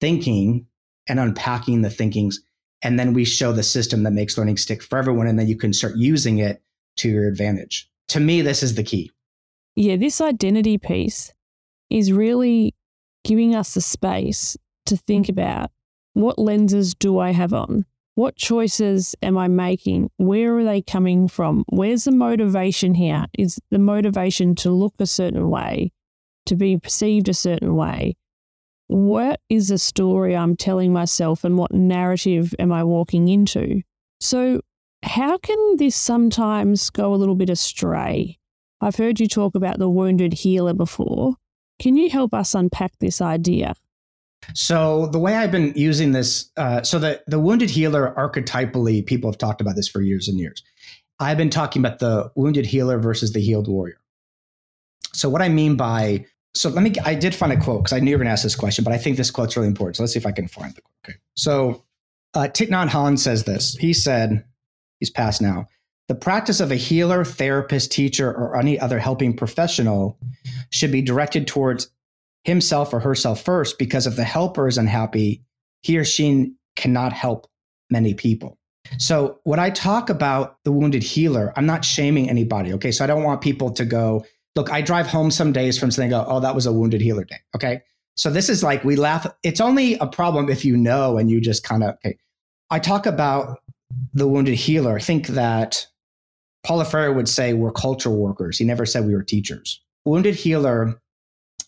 thinking 0.00 0.66
and 1.08 1.20
unpacking 1.20 1.82
the 1.82 1.90
thinkings. 1.90 2.42
And 2.84 3.00
then 3.00 3.14
we 3.14 3.24
show 3.24 3.52
the 3.52 3.62
system 3.62 4.02
that 4.04 4.12
makes 4.12 4.38
learning 4.38 4.58
stick 4.58 4.82
for 4.82 4.98
everyone. 4.98 5.26
And 5.26 5.38
then 5.38 5.48
you 5.48 5.56
can 5.56 5.72
start 5.72 5.96
using 5.96 6.38
it 6.38 6.62
to 6.98 7.08
your 7.08 7.26
advantage. 7.26 7.90
To 8.08 8.20
me, 8.20 8.42
this 8.42 8.62
is 8.62 8.74
the 8.74 8.84
key. 8.84 9.10
Yeah, 9.74 9.96
this 9.96 10.20
identity 10.20 10.78
piece 10.78 11.32
is 11.90 12.12
really 12.12 12.74
giving 13.24 13.56
us 13.56 13.74
the 13.74 13.80
space 13.80 14.56
to 14.86 14.96
think 14.96 15.28
about 15.28 15.70
what 16.12 16.38
lenses 16.38 16.94
do 16.94 17.18
I 17.18 17.32
have 17.32 17.52
on? 17.52 17.86
What 18.14 18.36
choices 18.36 19.16
am 19.22 19.36
I 19.36 19.48
making? 19.48 20.10
Where 20.18 20.56
are 20.58 20.64
they 20.64 20.80
coming 20.82 21.26
from? 21.26 21.64
Where's 21.68 22.04
the 22.04 22.12
motivation 22.12 22.94
here? 22.94 23.24
Is 23.36 23.58
the 23.70 23.80
motivation 23.80 24.54
to 24.56 24.70
look 24.70 24.94
a 25.00 25.06
certain 25.06 25.50
way, 25.50 25.90
to 26.46 26.54
be 26.54 26.78
perceived 26.78 27.28
a 27.28 27.34
certain 27.34 27.74
way? 27.74 28.14
What 28.86 29.40
is 29.48 29.68
the 29.68 29.78
story 29.78 30.36
I'm 30.36 30.56
telling 30.56 30.92
myself 30.92 31.44
and 31.44 31.56
what 31.56 31.72
narrative 31.72 32.54
am 32.58 32.72
I 32.72 32.84
walking 32.84 33.28
into? 33.28 33.82
So, 34.20 34.60
how 35.02 35.38
can 35.38 35.76
this 35.76 35.96
sometimes 35.96 36.90
go 36.90 37.12
a 37.12 37.16
little 37.16 37.34
bit 37.34 37.50
astray? 37.50 38.38
I've 38.80 38.96
heard 38.96 39.20
you 39.20 39.28
talk 39.28 39.54
about 39.54 39.78
the 39.78 39.88
wounded 39.88 40.32
healer 40.32 40.74
before. 40.74 41.34
Can 41.78 41.96
you 41.96 42.10
help 42.10 42.34
us 42.34 42.54
unpack 42.54 42.92
this 43.00 43.20
idea? 43.20 43.74
So 44.52 45.06
the 45.06 45.18
way 45.18 45.36
I've 45.36 45.50
been 45.50 45.72
using 45.74 46.12
this, 46.12 46.50
uh, 46.56 46.82
so 46.82 46.98
the 46.98 47.22
the 47.26 47.40
wounded 47.40 47.70
healer 47.70 48.14
archetypally, 48.16 49.04
people 49.04 49.30
have 49.30 49.38
talked 49.38 49.60
about 49.60 49.76
this 49.76 49.88
for 49.88 50.02
years 50.02 50.28
and 50.28 50.38
years. 50.38 50.62
I've 51.18 51.38
been 51.38 51.50
talking 51.50 51.80
about 51.80 51.98
the 51.98 52.30
wounded 52.34 52.66
healer 52.66 52.98
versus 52.98 53.32
the 53.32 53.40
healed 53.40 53.68
warrior. 53.68 54.00
So 55.14 55.28
what 55.28 55.42
I 55.42 55.48
mean 55.48 55.76
by 55.76 56.26
so 56.54 56.68
let 56.70 56.82
me 56.82 56.92
I 57.04 57.14
did 57.14 57.34
find 57.34 57.52
a 57.52 57.56
quote 57.56 57.84
because 57.84 57.92
I 57.92 58.00
knew 58.00 58.10
you 58.10 58.16
were 58.16 58.22
going 58.22 58.28
to 58.28 58.32
ask 58.32 58.42
this 58.42 58.56
question, 58.56 58.84
but 58.84 58.92
I 58.92 58.98
think 58.98 59.16
this 59.16 59.30
quote's 59.30 59.56
really 59.56 59.68
important. 59.68 59.96
So 59.96 60.02
let's 60.02 60.12
see 60.12 60.18
if 60.18 60.26
I 60.26 60.32
can 60.32 60.48
find 60.48 60.74
the 60.74 60.82
quote. 60.82 60.94
Okay. 61.08 61.18
So 61.34 61.84
uh, 62.34 62.48
Thich 62.48 62.68
Nhat 62.68 62.88
Hanh 62.88 63.18
says 63.18 63.44
this. 63.44 63.74
He 63.74 63.92
said, 63.92 64.44
he's 65.00 65.10
passed 65.10 65.42
now. 65.42 65.68
The 66.08 66.14
practice 66.14 66.60
of 66.60 66.70
a 66.70 66.76
healer, 66.76 67.24
therapist, 67.24 67.90
teacher, 67.90 68.30
or 68.30 68.58
any 68.58 68.78
other 68.78 68.98
helping 68.98 69.34
professional 69.34 70.18
should 70.70 70.92
be 70.92 71.00
directed 71.00 71.46
towards 71.46 71.88
himself 72.44 72.92
or 72.92 73.00
herself 73.00 73.42
first 73.42 73.78
because 73.78 74.06
if 74.06 74.16
the 74.16 74.24
helper 74.24 74.68
is 74.68 74.76
unhappy, 74.76 75.42
he 75.82 75.96
or 75.96 76.04
she 76.04 76.52
cannot 76.76 77.12
help 77.12 77.46
many 77.90 78.12
people. 78.12 78.58
So, 78.98 79.38
when 79.44 79.58
I 79.58 79.70
talk 79.70 80.10
about 80.10 80.58
the 80.64 80.72
wounded 80.72 81.02
healer, 81.02 81.54
I'm 81.56 81.64
not 81.64 81.86
shaming 81.86 82.28
anybody. 82.28 82.74
Okay. 82.74 82.92
So, 82.92 83.02
I 83.02 83.06
don't 83.06 83.22
want 83.22 83.40
people 83.40 83.70
to 83.72 83.84
go, 83.86 84.26
look, 84.56 84.70
I 84.70 84.80
drive 84.80 85.06
home 85.06 85.30
some 85.30 85.52
days 85.52 85.78
from 85.78 85.90
go, 85.90 86.24
oh, 86.28 86.40
that 86.40 86.54
was 86.54 86.66
a 86.66 86.72
wounded 86.72 87.00
healer 87.00 87.24
day. 87.24 87.38
Okay. 87.54 87.82
So, 88.16 88.30
this 88.30 88.48
is 88.48 88.62
like 88.62 88.84
we 88.84 88.96
laugh. 88.96 89.26
It's 89.42 89.60
only 89.60 89.94
a 89.94 90.06
problem 90.06 90.48
if 90.48 90.64
you 90.64 90.76
know 90.76 91.18
and 91.18 91.30
you 91.30 91.40
just 91.40 91.64
kind 91.64 91.82
of, 91.82 91.96
okay. 91.96 92.16
I 92.70 92.78
talk 92.78 93.06
about 93.06 93.58
the 94.12 94.28
wounded 94.28 94.54
healer. 94.54 94.96
I 94.96 95.00
think 95.00 95.28
that 95.28 95.86
Paulo 96.64 96.84
Freire 96.84 97.12
would 97.12 97.28
say 97.28 97.52
we're 97.52 97.72
cultural 97.72 98.16
workers. 98.16 98.58
He 98.58 98.64
never 98.64 98.86
said 98.86 99.04
we 99.04 99.14
were 99.14 99.22
teachers. 99.22 99.80
Wounded 100.04 100.34
healer 100.34 101.00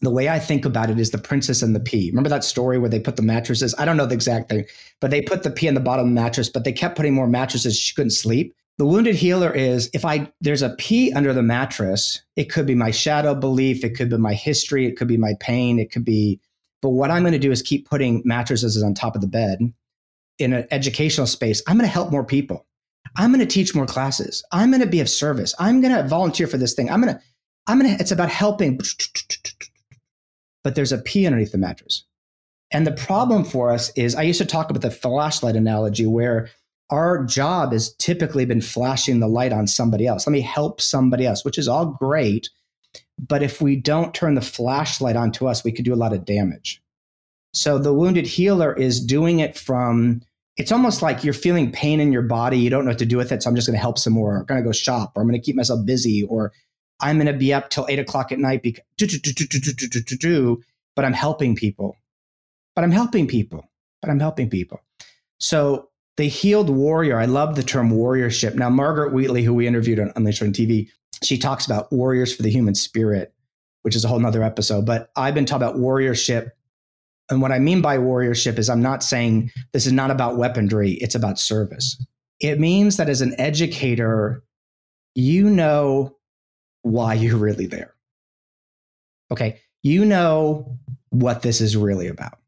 the 0.02 0.10
way 0.10 0.28
I 0.28 0.38
think 0.38 0.64
about 0.64 0.90
it 0.90 0.98
is 0.98 1.10
the 1.10 1.18
princess 1.18 1.62
and 1.62 1.74
the 1.74 1.80
pea. 1.80 2.10
Remember 2.10 2.28
that 2.28 2.44
story 2.44 2.78
where 2.78 2.90
they 2.90 3.00
put 3.00 3.16
the 3.16 3.22
mattresses? 3.22 3.74
I 3.78 3.84
don't 3.84 3.96
know 3.96 4.06
the 4.06 4.14
exact 4.14 4.50
thing, 4.50 4.66
but 5.00 5.10
they 5.10 5.22
put 5.22 5.42
the 5.42 5.50
pea 5.50 5.68
in 5.68 5.74
the 5.74 5.80
bottom 5.80 6.06
of 6.06 6.10
the 6.10 6.20
mattress, 6.20 6.50
but 6.50 6.64
they 6.64 6.72
kept 6.72 6.96
putting 6.96 7.14
more 7.14 7.26
mattresses. 7.26 7.78
She 7.78 7.94
couldn't 7.94 8.10
sleep. 8.10 8.54
The 8.78 8.86
wounded 8.86 9.14
healer 9.14 9.52
is 9.52 9.88
if 9.94 10.04
I 10.04 10.30
there's 10.40 10.62
a 10.62 10.74
pea 10.76 11.12
under 11.14 11.32
the 11.32 11.42
mattress, 11.42 12.22
it 12.36 12.50
could 12.50 12.66
be 12.66 12.74
my 12.74 12.90
shadow 12.90 13.34
belief, 13.34 13.84
it 13.84 13.96
could 13.96 14.10
be 14.10 14.18
my 14.18 14.34
history, 14.34 14.86
it 14.86 14.96
could 14.96 15.08
be 15.08 15.16
my 15.16 15.34
pain, 15.40 15.78
it 15.78 15.90
could 15.90 16.04
be. 16.04 16.40
But 16.82 16.90
what 16.90 17.10
I'm 17.10 17.22
going 17.22 17.32
to 17.32 17.38
do 17.38 17.50
is 17.50 17.62
keep 17.62 17.88
putting 17.88 18.22
mattresses 18.24 18.82
on 18.82 18.92
top 18.92 19.14
of 19.14 19.22
the 19.22 19.26
bed 19.26 19.60
in 20.38 20.52
an 20.52 20.66
educational 20.70 21.26
space. 21.26 21.62
I'm 21.66 21.78
going 21.78 21.88
to 21.88 21.92
help 21.92 22.10
more 22.10 22.24
people. 22.24 22.66
I'm 23.16 23.32
going 23.32 23.40
to 23.40 23.46
teach 23.46 23.74
more 23.74 23.86
classes. 23.86 24.44
I'm 24.52 24.70
going 24.70 24.82
to 24.82 24.86
be 24.86 25.00
of 25.00 25.08
service. 25.08 25.54
I'm 25.58 25.80
going 25.80 25.94
to 25.94 26.06
volunteer 26.06 26.46
for 26.46 26.58
this 26.58 26.74
thing. 26.74 26.90
I'm 26.90 27.00
going 27.00 27.14
to. 27.14 27.20
I'm 27.66 27.80
going 27.80 27.96
to. 27.96 28.00
It's 28.00 28.12
about 28.12 28.28
helping 28.28 28.78
but 30.62 30.74
there's 30.74 30.90
a 30.90 30.98
pea 30.98 31.26
underneath 31.26 31.52
the 31.52 31.58
mattress. 31.58 32.04
And 32.72 32.84
the 32.84 32.92
problem 32.92 33.44
for 33.44 33.70
us 33.70 33.90
is 33.96 34.16
I 34.16 34.22
used 34.22 34.40
to 34.40 34.44
talk 34.44 34.68
about 34.68 34.82
the 34.82 34.90
flashlight 34.90 35.54
analogy 35.54 36.06
where 36.06 36.50
our 36.90 37.24
job 37.24 37.72
has 37.72 37.94
typically 37.94 38.44
been 38.44 38.60
flashing 38.60 39.20
the 39.20 39.28
light 39.28 39.52
on 39.52 39.66
somebody 39.66 40.06
else. 40.06 40.26
Let 40.26 40.32
me 40.32 40.40
help 40.40 40.80
somebody 40.80 41.26
else, 41.26 41.44
which 41.44 41.58
is 41.58 41.68
all 41.68 41.86
great. 41.86 42.48
But 43.18 43.42
if 43.42 43.60
we 43.60 43.76
don't 43.76 44.14
turn 44.14 44.34
the 44.34 44.40
flashlight 44.40 45.16
onto 45.16 45.46
us, 45.46 45.64
we 45.64 45.72
could 45.72 45.84
do 45.84 45.94
a 45.94 45.96
lot 45.96 46.12
of 46.12 46.24
damage. 46.24 46.80
So 47.52 47.78
the 47.78 47.92
wounded 47.92 48.26
healer 48.26 48.74
is 48.74 49.04
doing 49.04 49.40
it 49.40 49.56
from 49.56 50.22
it's 50.56 50.72
almost 50.72 51.02
like 51.02 51.22
you're 51.22 51.34
feeling 51.34 51.70
pain 51.70 52.00
in 52.00 52.12
your 52.12 52.22
body. 52.22 52.58
You 52.58 52.70
don't 52.70 52.84
know 52.84 52.90
what 52.90 52.98
to 52.98 53.06
do 53.06 53.18
with 53.18 53.30
it. 53.30 53.42
So 53.42 53.50
I'm 53.50 53.56
just 53.56 53.66
going 53.66 53.76
to 53.76 53.80
help 53.80 53.98
some 53.98 54.14
more. 54.14 54.38
I'm 54.38 54.44
going 54.46 54.62
to 54.62 54.66
go 54.66 54.72
shop 54.72 55.12
or 55.14 55.22
I'm 55.22 55.28
going 55.28 55.38
to 55.38 55.44
keep 55.44 55.56
myself 55.56 55.84
busy 55.84 56.22
or 56.24 56.52
I'm 57.00 57.16
going 57.16 57.26
to 57.26 57.34
be 57.34 57.52
up 57.52 57.68
till 57.68 57.86
eight 57.90 57.98
o'clock 57.98 58.32
at 58.32 58.38
night 58.38 58.62
because, 58.62 58.82
but 60.96 61.04
I'm 61.04 61.12
helping 61.12 61.56
people. 61.56 61.96
But 62.74 62.84
I'm 62.84 62.92
helping 62.92 63.26
people. 63.26 63.68
But 64.00 64.10
I'm 64.10 64.20
helping 64.20 64.48
people. 64.48 64.80
So 65.38 65.90
the 66.16 66.28
healed 66.28 66.70
warrior, 66.70 67.18
I 67.18 67.26
love 67.26 67.56
the 67.56 67.62
term 67.62 67.90
warriorship. 67.90 68.54
Now, 68.54 68.70
Margaret 68.70 69.12
Wheatley, 69.12 69.42
who 69.42 69.54
we 69.54 69.66
interviewed 69.66 70.00
on 70.00 70.12
Unleashed 70.16 70.42
on 70.42 70.52
TV, 70.52 70.88
she 71.22 71.38
talks 71.38 71.66
about 71.66 71.92
warriors 71.92 72.34
for 72.34 72.42
the 72.42 72.50
human 72.50 72.74
spirit, 72.74 73.34
which 73.82 73.94
is 73.94 74.04
a 74.04 74.08
whole 74.08 74.18
nother 74.18 74.42
episode. 74.42 74.86
But 74.86 75.10
I've 75.16 75.34
been 75.34 75.44
talking 75.44 75.66
about 75.66 75.78
warriorship. 75.78 76.50
And 77.28 77.42
what 77.42 77.52
I 77.52 77.58
mean 77.58 77.82
by 77.82 77.98
warriorship 77.98 78.58
is 78.58 78.70
I'm 78.70 78.82
not 78.82 79.02
saying 79.02 79.50
this 79.72 79.86
is 79.86 79.92
not 79.92 80.10
about 80.10 80.36
weaponry, 80.36 80.92
it's 80.92 81.14
about 81.14 81.38
service. 81.38 82.02
It 82.40 82.60
means 82.60 82.96
that 82.96 83.08
as 83.08 83.20
an 83.20 83.34
educator, 83.38 84.42
you 85.14 85.50
know 85.50 86.16
why 86.82 87.14
you're 87.14 87.36
really 87.36 87.66
there. 87.66 87.94
Okay. 89.30 89.60
You 89.82 90.04
know 90.04 90.78
what 91.10 91.42
this 91.42 91.60
is 91.60 91.76
really 91.76 92.08
about, 92.08 92.38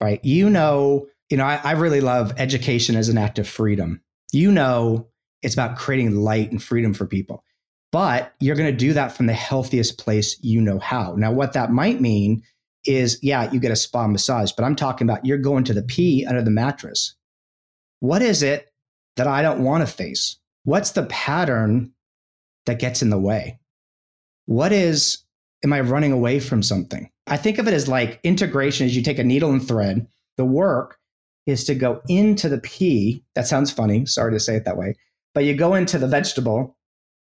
right? 0.00 0.24
You 0.24 0.48
know, 0.50 1.08
you 1.32 1.38
know, 1.38 1.46
I, 1.46 1.58
I 1.64 1.72
really 1.72 2.02
love 2.02 2.34
education 2.36 2.94
as 2.94 3.08
an 3.08 3.16
act 3.16 3.38
of 3.38 3.48
freedom. 3.48 4.02
You 4.32 4.52
know, 4.52 5.08
it's 5.40 5.54
about 5.54 5.78
creating 5.78 6.14
light 6.14 6.50
and 6.50 6.62
freedom 6.62 6.92
for 6.92 7.06
people, 7.06 7.42
but 7.90 8.34
you're 8.38 8.54
going 8.54 8.70
to 8.70 8.76
do 8.76 8.92
that 8.92 9.16
from 9.16 9.24
the 9.24 9.32
healthiest 9.32 9.96
place 9.96 10.38
you 10.42 10.60
know 10.60 10.78
how. 10.78 11.14
Now, 11.16 11.32
what 11.32 11.54
that 11.54 11.72
might 11.72 12.02
mean 12.02 12.42
is, 12.84 13.18
yeah, 13.22 13.50
you 13.50 13.60
get 13.60 13.72
a 13.72 13.76
spa 13.76 14.06
massage, 14.06 14.52
but 14.52 14.64
I'm 14.64 14.76
talking 14.76 15.08
about 15.08 15.24
you're 15.24 15.38
going 15.38 15.64
to 15.64 15.72
the 15.72 15.82
pea 15.82 16.26
under 16.26 16.42
the 16.42 16.50
mattress. 16.50 17.14
What 18.00 18.20
is 18.20 18.42
it 18.42 18.70
that 19.16 19.26
I 19.26 19.40
don't 19.40 19.64
want 19.64 19.88
to 19.88 19.90
face? 19.90 20.36
What's 20.64 20.90
the 20.90 21.06
pattern 21.06 21.92
that 22.66 22.78
gets 22.78 23.00
in 23.00 23.08
the 23.08 23.18
way? 23.18 23.58
What 24.44 24.70
is, 24.70 25.24
am 25.64 25.72
I 25.72 25.80
running 25.80 26.12
away 26.12 26.40
from 26.40 26.62
something? 26.62 27.10
I 27.26 27.38
think 27.38 27.56
of 27.56 27.66
it 27.68 27.72
as 27.72 27.88
like 27.88 28.20
integration 28.22 28.84
as 28.84 28.94
you 28.94 29.02
take 29.02 29.18
a 29.18 29.24
needle 29.24 29.50
and 29.50 29.66
thread. 29.66 30.06
The 30.36 30.44
work 30.44 30.98
is 31.46 31.64
to 31.64 31.74
go 31.74 32.00
into 32.08 32.48
the 32.48 32.58
pea. 32.58 33.24
That 33.34 33.46
sounds 33.46 33.70
funny. 33.70 34.06
Sorry 34.06 34.32
to 34.32 34.40
say 34.40 34.56
it 34.56 34.64
that 34.64 34.76
way. 34.76 34.94
But 35.34 35.44
you 35.44 35.54
go 35.54 35.74
into 35.74 35.98
the 35.98 36.06
vegetable, 36.06 36.76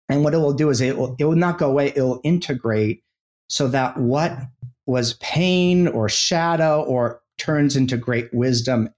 and 0.08 0.24
what 0.24 0.34
it 0.34 0.38
will 0.38 0.54
do 0.54 0.70
is 0.70 0.80
it 0.80 0.96
will, 0.96 1.16
it 1.18 1.24
will 1.24 1.36
not 1.36 1.58
go 1.58 1.68
away. 1.68 1.92
It 1.94 2.02
will 2.02 2.20
integrate 2.24 3.02
so 3.48 3.68
that 3.68 3.96
what 3.96 4.38
was 4.86 5.14
pain 5.14 5.88
or 5.88 6.08
shadow 6.08 6.82
or 6.82 7.20
turns 7.36 7.76
into 7.76 7.96
great 7.96 8.32
wisdom 8.32 8.88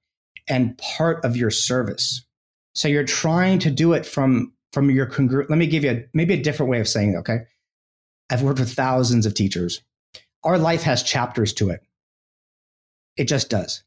and 0.48 0.78
part 0.78 1.24
of 1.24 1.36
your 1.36 1.50
service. 1.50 2.24
So 2.74 2.88
you're 2.88 3.04
trying 3.04 3.58
to 3.60 3.70
do 3.70 3.92
it 3.92 4.06
from 4.06 4.52
from 4.72 4.90
your 4.90 5.06
congruent. 5.06 5.50
Let 5.50 5.58
me 5.58 5.66
give 5.66 5.82
you 5.82 5.90
a, 5.90 6.04
maybe 6.14 6.34
a 6.34 6.42
different 6.42 6.70
way 6.70 6.78
of 6.78 6.86
saying 6.88 7.14
it. 7.14 7.16
Okay. 7.18 7.38
I've 8.30 8.42
worked 8.42 8.60
with 8.60 8.72
thousands 8.72 9.26
of 9.26 9.34
teachers. 9.34 9.82
Our 10.44 10.58
life 10.58 10.82
has 10.84 11.02
chapters 11.02 11.52
to 11.54 11.70
it. 11.70 11.80
It 13.16 13.24
just 13.24 13.50
does. 13.50 13.82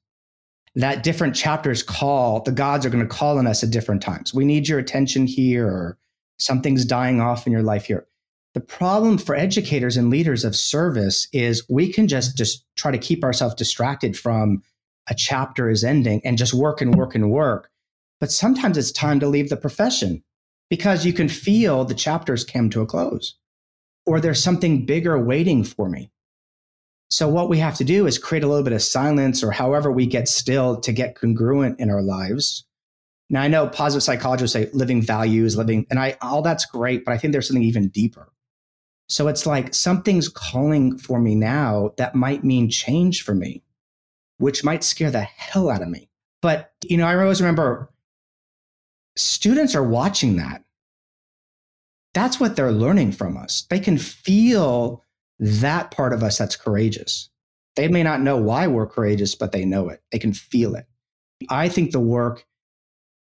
That 0.75 1.03
different 1.03 1.35
chapters 1.35 1.83
call, 1.83 2.41
the 2.41 2.51
gods 2.51 2.85
are 2.85 2.89
going 2.89 3.07
to 3.07 3.15
call 3.15 3.37
on 3.37 3.45
us 3.47 3.63
at 3.63 3.69
different 3.69 4.01
times. 4.01 4.33
We 4.33 4.45
need 4.45 4.67
your 4.67 4.79
attention 4.79 5.27
here, 5.27 5.67
or 5.67 5.97
something's 6.39 6.85
dying 6.85 7.21
off 7.21 7.45
in 7.45 7.53
your 7.53 7.61
life 7.61 7.85
here. 7.85 8.07
The 8.55 8.59
problem 8.59 9.17
for 9.17 9.35
educators 9.35 9.97
and 9.97 10.09
leaders 10.09 10.43
of 10.43 10.55
service 10.55 11.27
is 11.31 11.63
we 11.69 11.91
can 11.91 12.07
just, 12.07 12.37
just 12.37 12.65
try 12.75 12.91
to 12.91 12.97
keep 12.97 13.23
ourselves 13.23 13.55
distracted 13.55 14.17
from 14.17 14.61
a 15.09 15.15
chapter 15.15 15.69
is 15.69 15.83
ending 15.83 16.21
and 16.23 16.37
just 16.37 16.53
work 16.53 16.81
and 16.81 16.95
work 16.95 17.15
and 17.15 17.29
work. 17.31 17.69
But 18.19 18.31
sometimes 18.31 18.77
it's 18.77 18.91
time 18.91 19.19
to 19.19 19.27
leave 19.27 19.49
the 19.49 19.57
profession 19.57 20.23
because 20.69 21.05
you 21.05 21.13
can 21.13 21.29
feel 21.29 21.83
the 21.83 21.93
chapters 21.93 22.43
come 22.43 22.69
to 22.69 22.81
a 22.81 22.85
close. 22.85 23.35
or 24.05 24.19
there's 24.19 24.43
something 24.43 24.85
bigger 24.85 25.19
waiting 25.19 25.63
for 25.63 25.89
me. 25.89 26.11
So, 27.09 27.27
what 27.29 27.49
we 27.49 27.59
have 27.59 27.75
to 27.75 27.83
do 27.83 28.07
is 28.07 28.17
create 28.17 28.43
a 28.43 28.47
little 28.47 28.63
bit 28.63 28.73
of 28.73 28.81
silence 28.81 29.43
or 29.43 29.51
however 29.51 29.91
we 29.91 30.05
get 30.05 30.27
still 30.27 30.79
to 30.81 30.91
get 30.91 31.15
congruent 31.15 31.79
in 31.79 31.89
our 31.89 32.01
lives. 32.01 32.65
Now, 33.29 33.41
I 33.41 33.47
know 33.47 33.67
positive 33.67 34.03
psychologists 34.03 34.53
say 34.53 34.69
living 34.73 35.01
values, 35.01 35.55
living, 35.55 35.85
and 35.89 35.99
I, 35.99 36.17
all 36.21 36.41
that's 36.41 36.65
great, 36.65 37.05
but 37.05 37.13
I 37.13 37.17
think 37.17 37.31
there's 37.31 37.47
something 37.47 37.63
even 37.63 37.89
deeper. 37.89 38.31
So, 39.07 39.27
it's 39.27 39.45
like 39.45 39.73
something's 39.73 40.27
calling 40.27 40.97
for 40.97 41.19
me 41.19 41.35
now 41.35 41.91
that 41.97 42.15
might 42.15 42.43
mean 42.43 42.69
change 42.69 43.23
for 43.23 43.35
me, 43.35 43.63
which 44.37 44.63
might 44.63 44.83
scare 44.83 45.11
the 45.11 45.21
hell 45.21 45.69
out 45.69 45.81
of 45.81 45.89
me. 45.89 46.09
But, 46.41 46.73
you 46.83 46.97
know, 46.97 47.05
I 47.05 47.15
always 47.15 47.41
remember 47.41 47.89
students 49.15 49.75
are 49.75 49.83
watching 49.83 50.37
that. 50.37 50.63
That's 52.13 52.39
what 52.39 52.55
they're 52.55 52.71
learning 52.71 53.13
from 53.13 53.37
us. 53.37 53.65
They 53.69 53.79
can 53.79 53.97
feel 53.97 55.02
that 55.43 55.91
part 55.91 56.13
of 56.13 56.23
us 56.23 56.37
that's 56.37 56.55
courageous. 56.55 57.29
They 57.75 57.87
may 57.87 58.01
not 58.03 58.21
know 58.21 58.37
why 58.37 58.67
we're 58.67 58.87
courageous, 58.87 59.35
but 59.35 59.51
they 59.51 59.65
know 59.65 59.89
it. 59.89 60.01
They 60.11 60.19
can 60.19 60.33
feel 60.33 60.75
it. 60.75 60.85
I 61.49 61.67
think 61.67 61.91
the 61.91 61.99
work, 61.99 62.45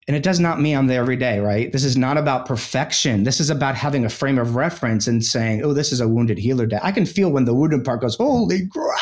and 0.06 0.16
it 0.16 0.22
does 0.22 0.38
not 0.38 0.60
mean 0.60 0.76
I'm 0.76 0.86
there 0.86 1.00
every 1.00 1.16
day, 1.16 1.40
right? 1.40 1.72
This 1.72 1.82
is 1.82 1.96
not 1.96 2.16
about 2.16 2.46
perfection. 2.46 3.24
This 3.24 3.40
is 3.40 3.50
about 3.50 3.74
having 3.74 4.04
a 4.04 4.10
frame 4.10 4.38
of 4.38 4.54
reference 4.54 5.08
and 5.08 5.24
saying, 5.24 5.62
oh, 5.64 5.72
this 5.72 5.90
is 5.90 6.00
a 6.00 6.06
wounded 6.06 6.38
healer 6.38 6.66
day. 6.66 6.78
I 6.80 6.92
can 6.92 7.06
feel 7.06 7.30
when 7.30 7.44
the 7.44 7.54
wounded 7.54 7.84
part 7.84 8.02
goes, 8.02 8.16
holy 8.16 8.68
crap. 8.68 9.00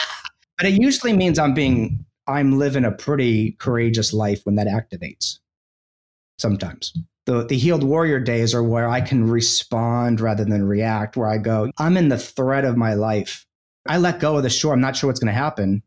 But 0.56 0.68
it 0.68 0.80
usually 0.80 1.12
means 1.12 1.38
I'm 1.38 1.52
being, 1.52 2.06
I'm 2.26 2.58
living 2.58 2.86
a 2.86 2.92
pretty 2.92 3.52
courageous 3.52 4.14
life 4.14 4.40
when 4.44 4.54
that 4.54 4.66
activates 4.66 5.40
sometimes 6.38 6.94
the, 7.26 7.44
the 7.46 7.56
healed 7.56 7.82
warrior 7.82 8.20
days 8.20 8.54
are 8.54 8.62
where 8.62 8.88
I 8.88 9.00
can 9.00 9.28
respond 9.28 10.20
rather 10.20 10.44
than 10.44 10.66
react, 10.66 11.16
where 11.16 11.28
I 11.28 11.38
go, 11.38 11.70
I'm 11.78 11.96
in 11.96 12.08
the 12.08 12.18
thread 12.18 12.64
of 12.64 12.76
my 12.76 12.94
life. 12.94 13.46
I 13.86 13.98
let 13.98 14.20
go 14.20 14.36
of 14.36 14.42
the 14.42 14.50
shore. 14.50 14.72
I'm 14.72 14.80
not 14.80 14.96
sure 14.96 15.08
what's 15.08 15.20
going 15.20 15.32
to 15.32 15.38
happen, 15.38 15.82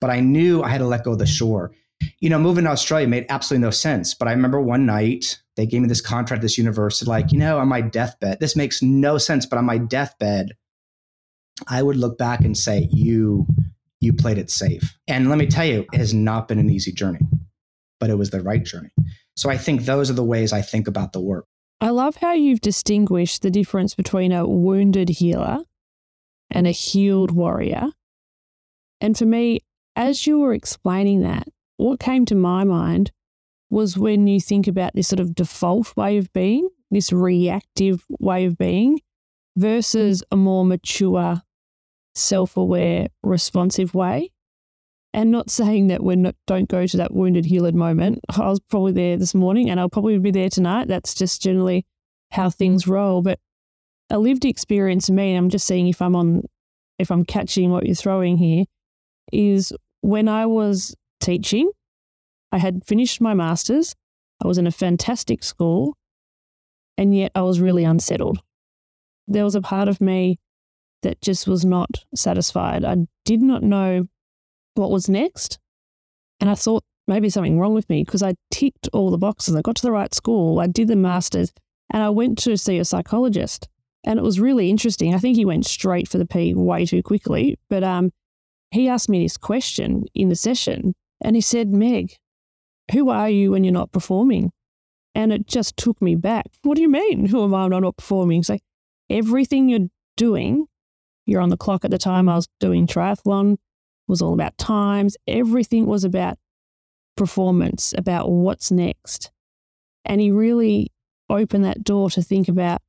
but 0.00 0.10
I 0.10 0.20
knew 0.20 0.62
I 0.62 0.68
had 0.68 0.78
to 0.78 0.86
let 0.86 1.04
go 1.04 1.12
of 1.12 1.18
the 1.18 1.26
shore. 1.26 1.72
You 2.20 2.28
know, 2.28 2.38
moving 2.38 2.64
to 2.64 2.70
Australia 2.70 3.08
made 3.08 3.26
absolutely 3.28 3.64
no 3.64 3.70
sense. 3.70 4.14
But 4.14 4.28
I 4.28 4.32
remember 4.32 4.60
one 4.60 4.84
night 4.84 5.40
they 5.56 5.66
gave 5.66 5.80
me 5.80 5.88
this 5.88 6.02
contract, 6.02 6.42
this 6.42 6.58
university, 6.58 7.08
like, 7.08 7.32
you 7.32 7.38
know, 7.38 7.58
on 7.58 7.68
my 7.68 7.80
deathbed, 7.80 8.40
this 8.40 8.56
makes 8.56 8.82
no 8.82 9.16
sense, 9.16 9.46
but 9.46 9.58
on 9.58 9.64
my 9.64 9.78
deathbed, 9.78 10.52
I 11.68 11.82
would 11.82 11.96
look 11.96 12.18
back 12.18 12.40
and 12.40 12.56
say, 12.56 12.88
you, 12.92 13.46
you 14.00 14.12
played 14.12 14.36
it 14.36 14.50
safe. 14.50 14.98
And 15.08 15.30
let 15.30 15.38
me 15.38 15.46
tell 15.46 15.64
you, 15.64 15.86
it 15.92 15.98
has 15.98 16.12
not 16.12 16.48
been 16.48 16.58
an 16.58 16.68
easy 16.68 16.92
journey, 16.92 17.20
but 17.98 18.10
it 18.10 18.18
was 18.18 18.28
the 18.28 18.42
right 18.42 18.62
journey. 18.62 18.90
So 19.36 19.50
I 19.50 19.58
think 19.58 19.82
those 19.82 20.10
are 20.10 20.14
the 20.14 20.24
ways 20.24 20.52
I 20.52 20.62
think 20.62 20.88
about 20.88 21.12
the 21.12 21.20
work. 21.20 21.46
I 21.80 21.90
love 21.90 22.16
how 22.16 22.32
you've 22.32 22.62
distinguished 22.62 23.42
the 23.42 23.50
difference 23.50 23.94
between 23.94 24.32
a 24.32 24.46
wounded 24.46 25.10
healer 25.10 25.58
and 26.50 26.66
a 26.66 26.70
healed 26.70 27.30
warrior. 27.30 27.90
And 29.00 29.16
for 29.16 29.26
me, 29.26 29.60
as 29.94 30.26
you 30.26 30.38
were 30.38 30.54
explaining 30.54 31.20
that, 31.20 31.48
what 31.76 32.00
came 32.00 32.24
to 32.26 32.34
my 32.34 32.64
mind 32.64 33.12
was 33.68 33.98
when 33.98 34.26
you 34.26 34.40
think 34.40 34.66
about 34.66 34.94
this 34.94 35.08
sort 35.08 35.20
of 35.20 35.34
default 35.34 35.94
way 35.96 36.16
of 36.16 36.32
being, 36.32 36.68
this 36.90 37.12
reactive 37.12 38.06
way 38.18 38.46
of 38.46 38.56
being, 38.56 39.00
versus 39.56 40.22
a 40.30 40.36
more 40.36 40.64
mature, 40.64 41.42
self 42.14 42.56
aware, 42.56 43.08
responsive 43.22 43.94
way 43.94 44.32
and 45.16 45.30
not 45.30 45.48
saying 45.48 45.86
that 45.86 46.04
we 46.04 46.14
don't 46.46 46.68
go 46.68 46.86
to 46.86 46.96
that 46.98 47.14
wounded 47.14 47.46
healed 47.46 47.74
moment. 47.74 48.20
I 48.28 48.50
was 48.50 48.60
probably 48.60 48.92
there 48.92 49.16
this 49.16 49.34
morning 49.34 49.70
and 49.70 49.80
I'll 49.80 49.88
probably 49.88 50.18
be 50.18 50.30
there 50.30 50.50
tonight. 50.50 50.88
That's 50.88 51.14
just 51.14 51.40
generally 51.40 51.86
how 52.32 52.50
things 52.50 52.86
roll. 52.86 53.22
But 53.22 53.40
a 54.10 54.18
lived 54.18 54.44
experience 54.44 55.06
for 55.06 55.14
me, 55.14 55.30
and 55.30 55.38
I'm 55.38 55.48
just 55.48 55.66
seeing 55.66 55.88
if 55.88 56.02
I'm 56.02 56.14
on, 56.14 56.42
if 56.98 57.10
I'm 57.10 57.24
catching 57.24 57.70
what 57.70 57.86
you're 57.86 57.94
throwing 57.94 58.36
here, 58.36 58.66
is 59.32 59.72
when 60.02 60.28
I 60.28 60.44
was 60.44 60.94
teaching, 61.18 61.70
I 62.52 62.58
had 62.58 62.84
finished 62.84 63.18
my 63.18 63.32
master's, 63.32 63.94
I 64.44 64.46
was 64.46 64.58
in 64.58 64.66
a 64.66 64.70
fantastic 64.70 65.42
school, 65.42 65.96
and 66.98 67.16
yet 67.16 67.32
I 67.34 67.40
was 67.40 67.58
really 67.58 67.84
unsettled. 67.84 68.40
There 69.26 69.44
was 69.44 69.54
a 69.54 69.62
part 69.62 69.88
of 69.88 69.98
me 69.98 70.38
that 71.02 71.22
just 71.22 71.48
was 71.48 71.64
not 71.64 72.04
satisfied. 72.14 72.84
I 72.84 73.06
did 73.24 73.40
not 73.40 73.62
know 73.62 74.08
what 74.76 74.90
was 74.90 75.08
next. 75.08 75.58
And 76.40 76.50
I 76.50 76.54
thought 76.54 76.84
maybe 77.08 77.30
something 77.30 77.58
wrong 77.58 77.74
with 77.74 77.88
me 77.88 78.04
because 78.04 78.22
I 78.22 78.34
ticked 78.50 78.88
all 78.92 79.10
the 79.10 79.18
boxes. 79.18 79.54
I 79.54 79.62
got 79.62 79.76
to 79.76 79.82
the 79.82 79.92
right 79.92 80.14
school, 80.14 80.60
I 80.60 80.66
did 80.66 80.88
the 80.88 80.96
master's, 80.96 81.52
and 81.92 82.02
I 82.02 82.10
went 82.10 82.38
to 82.38 82.56
see 82.56 82.78
a 82.78 82.84
psychologist. 82.84 83.68
And 84.04 84.18
it 84.18 84.22
was 84.22 84.38
really 84.38 84.70
interesting. 84.70 85.14
I 85.14 85.18
think 85.18 85.36
he 85.36 85.44
went 85.44 85.66
straight 85.66 86.06
for 86.08 86.18
the 86.18 86.26
pea 86.26 86.54
way 86.54 86.86
too 86.86 87.02
quickly. 87.02 87.58
But 87.68 87.82
um, 87.82 88.12
he 88.70 88.88
asked 88.88 89.08
me 89.08 89.22
this 89.22 89.36
question 89.36 90.04
in 90.14 90.28
the 90.28 90.36
session 90.36 90.94
and 91.20 91.34
he 91.34 91.42
said, 91.42 91.70
Meg, 91.70 92.14
who 92.92 93.10
are 93.10 93.28
you 93.28 93.50
when 93.50 93.64
you're 93.64 93.72
not 93.72 93.90
performing? 93.90 94.52
And 95.14 95.32
it 95.32 95.48
just 95.48 95.76
took 95.76 96.00
me 96.00 96.14
back. 96.14 96.46
What 96.62 96.76
do 96.76 96.82
you 96.82 96.90
mean? 96.90 97.26
Who 97.26 97.42
am 97.42 97.54
I 97.54 97.64
when 97.64 97.72
I'm 97.72 97.82
not 97.82 97.96
performing? 97.96 98.42
So 98.42 98.58
everything 99.10 99.68
you're 99.68 99.88
doing, 100.16 100.66
you're 101.24 101.40
on 101.40 101.48
the 101.48 101.56
clock 101.56 101.84
at 101.84 101.90
the 101.90 101.98
time 101.98 102.28
I 102.28 102.36
was 102.36 102.48
doing 102.60 102.86
triathlon, 102.86 103.56
was 104.08 104.22
all 104.22 104.32
about 104.32 104.56
times. 104.58 105.16
Everything 105.26 105.86
was 105.86 106.04
about 106.04 106.38
performance, 107.16 107.94
about 107.96 108.30
what's 108.30 108.70
next. 108.70 109.30
And 110.04 110.20
he 110.20 110.30
really 110.30 110.92
opened 111.28 111.64
that 111.64 111.82
door 111.82 112.10
to 112.10 112.22
think 112.22 112.48
about 112.48 112.80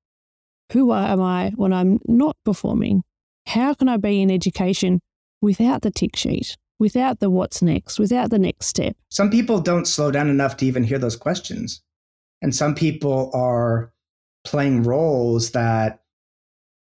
who 0.73 0.93
am 0.93 1.21
I 1.21 1.51
when 1.55 1.73
I'm 1.73 1.99
not 2.05 2.35
performing? 2.43 3.03
How 3.47 3.73
can 3.73 3.87
I 3.87 3.97
be 3.97 4.21
in 4.21 4.29
education 4.29 4.99
without 5.41 5.81
the 5.81 5.91
tick 5.91 6.15
sheet, 6.15 6.57
without 6.79 7.19
the 7.19 7.29
what's 7.29 7.61
next, 7.61 7.97
without 7.99 8.29
the 8.29 8.39
next 8.39 8.67
step? 8.67 8.95
Some 9.09 9.29
people 9.29 9.59
don't 9.59 9.87
slow 9.87 10.11
down 10.11 10.29
enough 10.29 10.57
to 10.57 10.65
even 10.65 10.83
hear 10.83 10.99
those 10.99 11.15
questions. 11.15 11.81
And 12.41 12.53
some 12.53 12.75
people 12.75 13.31
are 13.33 13.93
playing 14.43 14.83
roles 14.83 15.51
that 15.51 16.01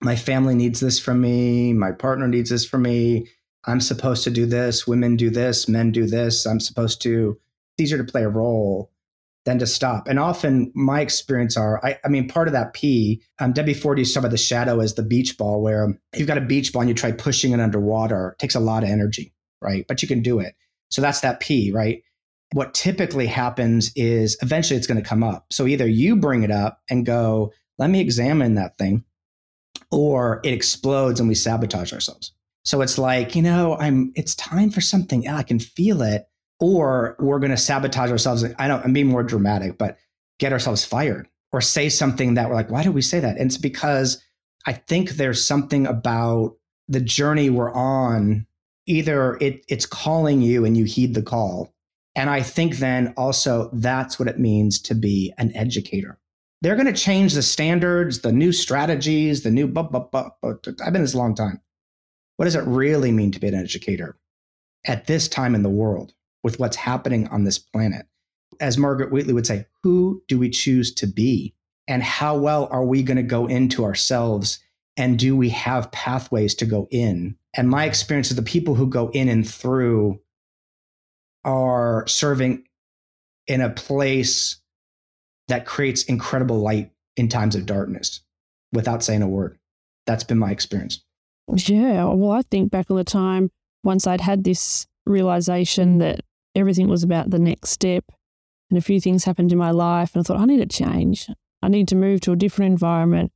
my 0.01 0.17
family 0.17 0.55
needs 0.55 0.81
this 0.81 0.99
from 0.99 1.21
me, 1.21 1.73
my 1.73 1.93
partner 1.93 2.29
needs 2.29 2.51
this 2.51 2.65
from 2.65 2.83
me, 2.83 3.27
I'm 3.67 3.81
supposed 3.81 4.25
to 4.25 4.31
do 4.31 4.47
this, 4.47 4.87
women 4.87 5.17
do 5.17 5.31
this, 5.31 5.69
men 5.69 5.91
do 5.91 6.07
this. 6.07 6.47
I'm 6.47 6.61
supposed 6.61 7.01
to, 7.03 7.39
it's 7.77 7.85
easier 7.85 7.99
to 7.99 8.11
play 8.11 8.25
a 8.25 8.29
role 8.29 8.91
than 9.45 9.59
to 9.59 9.67
stop. 9.67 10.09
And 10.09 10.19
often 10.19 10.73
my 10.75 11.01
experience 11.01 11.57
are, 11.57 11.85
I, 11.85 11.99
I 12.05 12.09
mean, 12.09 12.29
part 12.29 12.49
of 12.49 12.53
that 12.53 12.73
pea, 12.73 13.23
um, 13.39 13.53
Debbie 13.53 13.75
Ford 13.75 13.99
used 13.99 14.13
to 14.13 14.15
talk 14.15 14.23
about 14.23 14.31
the 14.31 14.39
shadow 14.39 14.81
as 14.81 14.95
the 14.95 15.03
beach 15.03 15.37
ball, 15.37 15.63
where 15.63 15.99
you've 16.17 16.29
got 16.29 16.39
a 16.39 16.43
beach 16.43 16.73
ball 16.73 16.83
and 16.83 16.89
you 16.89 16.95
try 16.95 17.13
pushing 17.13 17.53
it 17.53 17.61
underwater. 17.61 18.31
It 18.31 18.39
takes 18.39 18.55
a 18.55 18.61
lot 18.61 18.85
of 18.85 18.89
energy, 18.89 19.35
right? 19.61 19.85
But 19.87 20.03
you 20.03 20.09
can 20.09 20.23
do 20.23 20.41
it. 20.41 20.55
So 20.91 21.03
that's 21.03 21.21
that 21.21 21.41
pea, 21.41 21.73
right? 21.73 22.03
What 22.53 22.73
typically 22.73 23.27
happens 23.27 23.93
is 23.97 24.39
eventually 24.41 24.79
it's 24.79 24.87
going 24.87 25.03
to 25.03 25.09
come 25.09 25.23
up. 25.23 25.47
So 25.51 25.67
either 25.67 25.87
you 25.87 26.17
bring 26.17 26.43
it 26.43 26.51
up 26.51 26.81
and 26.89 27.05
go, 27.05 27.53
let 27.79 27.91
me 27.91 28.01
examine 28.01 28.55
that 28.55 28.79
thing, 28.79 29.05
or 29.91 30.41
it 30.45 30.55
explodes 30.55 31.21
and 31.21 31.29
we 31.29 31.35
sabotage 31.35 31.93
ourselves. 31.93 32.33
So 32.65 32.81
it's 32.81 32.99
like, 32.99 33.35
you 33.35 33.43
know, 33.43 33.77
I'm 33.79 34.13
it's 34.17 34.35
time 34.35 34.71
for 34.71 34.81
something. 34.81 35.29
I 35.29 35.43
can 35.43 35.59
feel 35.59 36.03
it. 36.03 36.27
Or 36.61 37.17
we're 37.19 37.41
gonna 37.41 37.57
sabotage 37.57 38.11
ourselves. 38.11 38.45
I 38.59 38.69
don't 38.69 38.85
I'm 38.85 38.93
being 38.93 39.09
more 39.09 39.23
dramatic, 39.23 39.79
but 39.79 39.99
get 40.39 40.53
ourselves 40.53 40.85
fired 40.85 41.29
or 41.53 41.61
say 41.61 41.89
something 41.89 42.35
that 42.35 42.49
we're 42.49 42.55
like, 42.55 42.71
why 42.71 42.83
did 42.83 42.95
we 42.95 43.03
say 43.03 43.21
that? 43.21 43.37
And 43.37 43.47
it's 43.47 43.59
because 43.59 44.23
I 44.67 44.73
think 44.73 45.11
there's 45.11 45.45
something 45.45 45.87
about 45.87 46.57
the 46.89 47.01
journey 47.01 47.51
we're 47.51 47.73
on. 47.73 48.47
Either 48.87 49.39
it, 49.41 49.65
it's 49.69 49.87
calling 49.87 50.43
you 50.43 50.65
and 50.65 50.77
you 50.77 50.85
heed 50.85 51.15
the 51.15 51.23
call. 51.23 51.73
And 52.15 52.29
I 52.31 52.43
think 52.43 52.77
then 52.77 53.15
also 53.17 53.71
that's 53.73 54.19
what 54.19 54.29
it 54.29 54.39
means 54.39 54.81
to 54.83 54.95
be 54.95 55.33
an 55.39 55.55
educator. 55.57 56.19
They're 56.61 56.77
going 56.77 56.93
to 56.93 56.93
change 56.93 57.35
the 57.35 57.43
standards, 57.43 58.21
the 58.21 58.33
new 58.33 58.53
strategies, 58.53 59.43
the 59.43 59.51
new, 59.51 59.67
I've 59.67 60.93
been 60.93 61.03
this 61.03 61.15
a 61.15 61.19
long 61.19 61.35
time. 61.35 61.61
What 62.37 62.47
does 62.47 62.57
it 62.57 62.65
really 62.67 63.13
mean 63.13 63.31
to 63.33 63.41
be 63.41 63.49
an 63.49 63.55
educator 63.55 64.17
at 64.87 65.07
this 65.07 65.29
time 65.29 65.55
in 65.55 65.63
the 65.63 65.69
world 65.69 66.13
with 66.43 66.59
what's 66.59 66.77
happening 66.77 67.29
on 67.29 67.45
this 67.45 67.59
planet? 67.59 68.07
As 68.61 68.79
Margaret 68.79 69.13
Wheatley 69.13 69.35
would 69.35 69.47
say, 69.47 69.67
who 69.83 70.23
do 70.29 70.39
we 70.39 70.51
choose 70.51 70.95
to 70.95 71.07
be? 71.07 71.55
And 71.87 72.03
how 72.03 72.37
well 72.37 72.69
are 72.71 72.85
we 72.85 73.03
going 73.03 73.17
to 73.17 73.23
go 73.23 73.47
into 73.47 73.85
ourselves? 73.85 74.59
And 74.97 75.19
do 75.19 75.37
we 75.37 75.51
have 75.51 75.93
pathways 75.93 76.55
to 76.57 76.67
go 76.67 76.89
in? 76.91 77.37
And 77.55 77.69
my 77.69 77.85
experience 77.85 78.31
is 78.31 78.37
the 78.37 78.43
people 78.43 78.75
who 78.75 78.89
go 78.89 79.11
in 79.11 79.29
and 79.29 79.49
through 79.49 80.21
are 81.45 82.07
serving 82.07 82.65
in 83.47 83.61
a 83.61 83.71
place 83.71 84.57
that 85.49 85.67
creates 85.67 86.05
incredible 86.05 86.59
light 86.59 86.91
in 87.17 87.29
times 87.29 87.55
of 87.55 87.67
darkness 87.67 88.21
without 88.73 89.03
saying 89.03 89.23
a 89.23 89.29
word. 89.29 89.59
That's 90.07 90.25
been 90.25 90.39
my 90.39 90.51
experience. 90.51 91.03
Yeah. 91.53 92.05
Well, 92.05 92.33
I 92.33 92.43
think 92.43 92.71
back 92.71 92.91
on 92.91 92.97
the 92.97 93.05
time 93.05 93.51
once 93.83 94.07
I'd 94.07 94.21
had 94.21 94.45
this 94.45 94.87
realization 95.07 95.99
that 95.99 96.21
everything 96.55 96.89
was 96.89 97.03
about 97.03 97.31
the 97.31 97.39
next 97.39 97.71
step 97.71 98.05
and 98.71 98.79
a 98.79 98.83
few 98.83 99.01
things 99.01 99.25
happened 99.25 99.53
in 99.53 99.59
my 99.59 99.71
life 99.71 100.15
and 100.15 100.21
I 100.21 100.25
thought, 100.25 100.41
I 100.41 100.47
need 100.47 100.59
to 100.59 100.67
change. 100.67 101.29
I 101.63 101.69
need 101.69 101.89
to 101.89 101.97
move 101.97 102.21
to 102.23 102.33
a 102.33 102.37
different 102.37 102.73
environment 102.73 103.33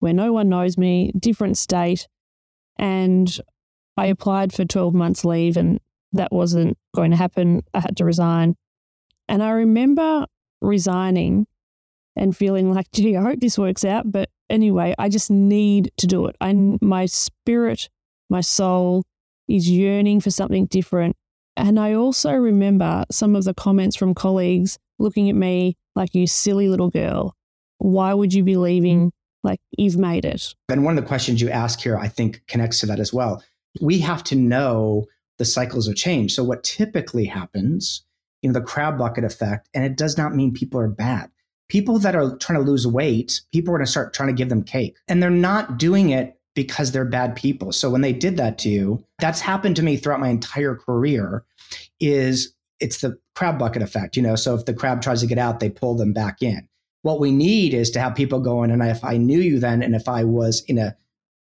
where 0.00 0.12
no 0.12 0.32
one 0.32 0.48
knows 0.48 0.76
me, 0.76 1.12
different 1.18 1.56
state. 1.58 2.08
And 2.78 3.38
I 3.96 4.06
applied 4.06 4.52
for 4.52 4.64
12 4.64 4.94
months 4.94 5.24
leave 5.24 5.56
and 5.56 5.80
that 6.12 6.32
wasn't 6.32 6.78
going 6.94 7.10
to 7.10 7.16
happen. 7.16 7.62
I 7.72 7.80
had 7.80 7.96
to 7.98 8.04
resign. 8.04 8.56
And 9.28 9.42
I 9.42 9.50
remember 9.50 10.26
resigning 10.60 11.46
and 12.16 12.36
feeling 12.36 12.72
like, 12.72 12.90
gee, 12.92 13.16
I 13.16 13.22
hope 13.22 13.40
this 13.40 13.58
works 13.58 13.84
out. 13.84 14.10
But 14.10 14.30
anyway, 14.50 14.94
I 14.98 15.08
just 15.08 15.30
need 15.30 15.92
to 15.98 16.06
do 16.06 16.26
it. 16.26 16.36
I, 16.40 16.52
my 16.80 17.06
spirit, 17.06 17.88
my 18.30 18.40
soul 18.40 19.04
is 19.48 19.68
yearning 19.68 20.20
for 20.20 20.30
something 20.30 20.66
different. 20.66 21.16
And 21.56 21.78
I 21.78 21.94
also 21.94 22.32
remember 22.32 23.04
some 23.10 23.36
of 23.36 23.44
the 23.44 23.54
comments 23.54 23.96
from 23.96 24.14
colleagues 24.14 24.78
looking 24.98 25.28
at 25.28 25.36
me 25.36 25.76
like, 25.94 26.14
you 26.14 26.26
silly 26.26 26.68
little 26.68 26.90
girl. 26.90 27.34
Why 27.78 28.14
would 28.14 28.32
you 28.32 28.42
be 28.42 28.56
leaving? 28.56 29.08
Mm. 29.08 29.12
Like, 29.42 29.60
you've 29.76 29.98
made 29.98 30.24
it. 30.24 30.54
And 30.70 30.84
one 30.84 30.96
of 30.96 31.04
the 31.04 31.08
questions 31.08 31.40
you 31.40 31.50
ask 31.50 31.80
here, 31.80 31.98
I 31.98 32.08
think, 32.08 32.42
connects 32.46 32.80
to 32.80 32.86
that 32.86 32.98
as 32.98 33.12
well. 33.12 33.44
We 33.80 33.98
have 33.98 34.24
to 34.24 34.36
know 34.36 35.04
the 35.38 35.44
cycles 35.44 35.86
of 35.86 35.96
change. 35.96 36.34
So, 36.34 36.42
what 36.42 36.64
typically 36.64 37.26
happens, 37.26 38.02
you 38.40 38.48
know, 38.48 38.58
the 38.58 38.64
crab 38.64 38.96
bucket 38.96 39.24
effect, 39.24 39.68
and 39.74 39.84
it 39.84 39.96
does 39.96 40.16
not 40.16 40.34
mean 40.34 40.52
people 40.52 40.80
are 40.80 40.88
bad. 40.88 41.30
People 41.68 41.98
that 41.98 42.14
are 42.14 42.36
trying 42.36 42.58
to 42.58 42.64
lose 42.64 42.86
weight, 42.86 43.40
people 43.52 43.72
are 43.72 43.78
going 43.78 43.86
to 43.86 43.90
start 43.90 44.12
trying 44.12 44.28
to 44.28 44.34
give 44.34 44.48
them 44.48 44.62
cake. 44.62 44.96
And 45.08 45.22
they're 45.22 45.30
not 45.30 45.78
doing 45.78 46.10
it 46.10 46.38
because 46.54 46.92
they're 46.92 47.04
bad 47.04 47.34
people. 47.34 47.72
So 47.72 47.90
when 47.90 48.00
they 48.00 48.12
did 48.12 48.36
that 48.36 48.58
to 48.58 48.68
you, 48.68 49.04
that's 49.18 49.40
happened 49.40 49.76
to 49.76 49.82
me 49.82 49.96
throughout 49.96 50.20
my 50.20 50.28
entire 50.28 50.76
career 50.76 51.44
is 52.00 52.54
it's 52.80 53.00
the 53.00 53.18
crab 53.34 53.58
bucket 53.58 53.82
effect, 53.82 54.16
you 54.16 54.22
know. 54.22 54.36
So 54.36 54.54
if 54.54 54.64
the 54.64 54.74
crab 54.74 55.02
tries 55.02 55.20
to 55.20 55.26
get 55.26 55.38
out, 55.38 55.60
they 55.60 55.70
pull 55.70 55.96
them 55.96 56.12
back 56.12 56.42
in. 56.42 56.68
What 57.02 57.20
we 57.20 57.32
need 57.32 57.74
is 57.74 57.90
to 57.90 58.00
have 58.00 58.14
people 58.14 58.40
going, 58.40 58.70
and 58.70 58.82
if 58.82 59.04
I 59.04 59.16
knew 59.16 59.40
you 59.40 59.58
then, 59.58 59.82
and 59.82 59.94
if 59.94 60.08
I 60.08 60.24
was 60.24 60.64
in 60.66 60.78
a, 60.78 60.96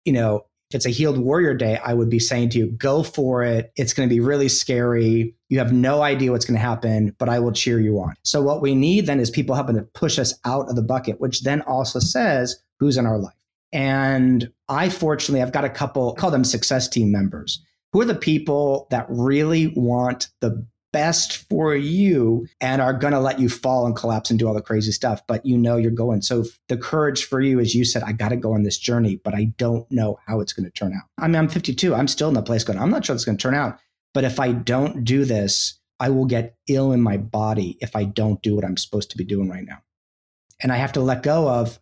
you 0.05 0.13
know, 0.13 0.45
if 0.73 0.77
it's 0.77 0.85
a 0.87 0.89
healed 0.89 1.19
warrior 1.19 1.53
day, 1.53 1.77
I 1.85 1.93
would 1.93 2.09
be 2.09 2.17
saying 2.17 2.49
to 2.49 2.57
you, 2.57 2.71
go 2.71 3.03
for 3.03 3.43
it. 3.43 3.71
It's 3.75 3.93
going 3.93 4.09
to 4.09 4.13
be 4.13 4.19
really 4.19 4.49
scary. 4.49 5.35
You 5.49 5.59
have 5.59 5.71
no 5.71 6.01
idea 6.01 6.31
what's 6.31 6.45
going 6.45 6.59
to 6.59 6.65
happen, 6.65 7.15
but 7.19 7.29
I 7.29 7.37
will 7.37 7.51
cheer 7.51 7.79
you 7.79 7.99
on. 7.99 8.15
So 8.23 8.41
what 8.41 8.59
we 8.59 8.73
need 8.73 9.05
then 9.05 9.19
is 9.19 9.29
people 9.29 9.53
helping 9.53 9.75
to 9.75 9.83
push 9.83 10.17
us 10.17 10.33
out 10.45 10.67
of 10.69 10.75
the 10.75 10.81
bucket, 10.81 11.21
which 11.21 11.43
then 11.43 11.61
also 11.61 11.99
says 11.99 12.55
who's 12.79 12.97
in 12.97 13.05
our 13.05 13.19
life. 13.19 13.35
And 13.71 14.49
I 14.67 14.89
fortunately, 14.89 15.43
I've 15.43 15.51
got 15.51 15.63
a 15.63 15.69
couple, 15.69 16.15
call 16.15 16.31
them 16.31 16.43
success 16.43 16.87
team 16.87 17.11
members, 17.11 17.63
who 17.91 18.01
are 18.01 18.05
the 18.05 18.15
people 18.15 18.87
that 18.89 19.05
really 19.09 19.67
want 19.75 20.29
the 20.41 20.65
best 20.93 21.49
for 21.49 21.75
you 21.75 22.47
and 22.61 22.81
are 22.81 22.93
going 22.93 23.11
to 23.11 23.19
let 23.19 23.39
you 23.39 23.49
fall 23.49 23.85
and 23.85 23.95
collapse 23.95 24.29
and 24.29 24.39
do 24.39 24.47
all 24.47 24.53
the 24.53 24.61
crazy 24.61 24.93
stuff, 24.93 25.21
but 25.27 25.45
you 25.45 25.57
know 25.57 25.75
you're 25.75 25.91
going. 25.91 26.21
So 26.21 26.45
the 26.69 26.77
courage 26.77 27.25
for 27.25 27.41
you 27.41 27.59
is 27.59 27.75
you 27.75 27.83
said, 27.83 28.03
I 28.03 28.13
got 28.13 28.29
to 28.29 28.37
go 28.37 28.53
on 28.53 28.63
this 28.63 28.77
journey, 28.77 29.17
but 29.17 29.35
I 29.35 29.45
don't 29.57 29.89
know 29.91 30.19
how 30.25 30.39
it's 30.39 30.53
going 30.53 30.65
to 30.65 30.71
turn 30.71 30.93
out. 30.93 31.03
I 31.17 31.27
mean, 31.27 31.35
I'm 31.35 31.49
52. 31.49 31.93
I'm 31.93 32.07
still 32.07 32.29
in 32.29 32.35
the 32.35 32.41
place 32.41 32.63
going, 32.63 32.79
I'm 32.79 32.91
not 32.91 33.03
sure 33.05 33.15
it's 33.15 33.25
going 33.25 33.37
to 33.37 33.41
turn 33.41 33.55
out. 33.55 33.79
But 34.13 34.23
if 34.23 34.39
I 34.39 34.53
don't 34.53 35.03
do 35.03 35.25
this, 35.25 35.79
I 35.99 36.09
will 36.09 36.25
get 36.25 36.55
ill 36.67 36.91
in 36.91 37.01
my 37.01 37.17
body 37.17 37.77
if 37.81 37.95
I 37.95 38.05
don't 38.05 38.41
do 38.41 38.55
what 38.55 38.63
I'm 38.63 38.77
supposed 38.77 39.09
to 39.11 39.17
be 39.17 39.25
doing 39.25 39.49
right 39.49 39.65
now. 39.65 39.81
And 40.61 40.71
I 40.71 40.77
have 40.77 40.93
to 40.93 41.01
let 41.01 41.23
go 41.23 41.49
of 41.49 41.79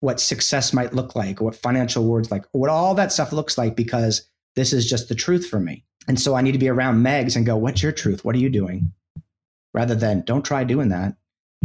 what 0.00 0.20
success 0.20 0.72
might 0.72 0.94
look 0.94 1.14
like, 1.14 1.40
what 1.40 1.54
financial 1.54 2.04
words 2.04 2.30
like, 2.30 2.44
what 2.52 2.70
all 2.70 2.94
that 2.94 3.12
stuff 3.12 3.32
looks 3.32 3.56
like, 3.56 3.76
because 3.76 4.28
this 4.56 4.72
is 4.72 4.88
just 4.88 5.08
the 5.08 5.14
truth 5.14 5.46
for 5.46 5.58
me. 5.58 5.84
And 6.06 6.20
so 6.20 6.34
I 6.34 6.42
need 6.42 6.52
to 6.52 6.58
be 6.58 6.68
around 6.68 7.02
Megs 7.04 7.36
and 7.36 7.46
go, 7.46 7.56
what's 7.56 7.82
your 7.82 7.92
truth? 7.92 8.24
What 8.24 8.34
are 8.34 8.40
you 8.40 8.50
doing? 8.50 8.92
Rather 9.72 9.94
than 9.94 10.22
don't 10.22 10.44
try 10.44 10.64
doing 10.64 10.88
that. 10.90 11.16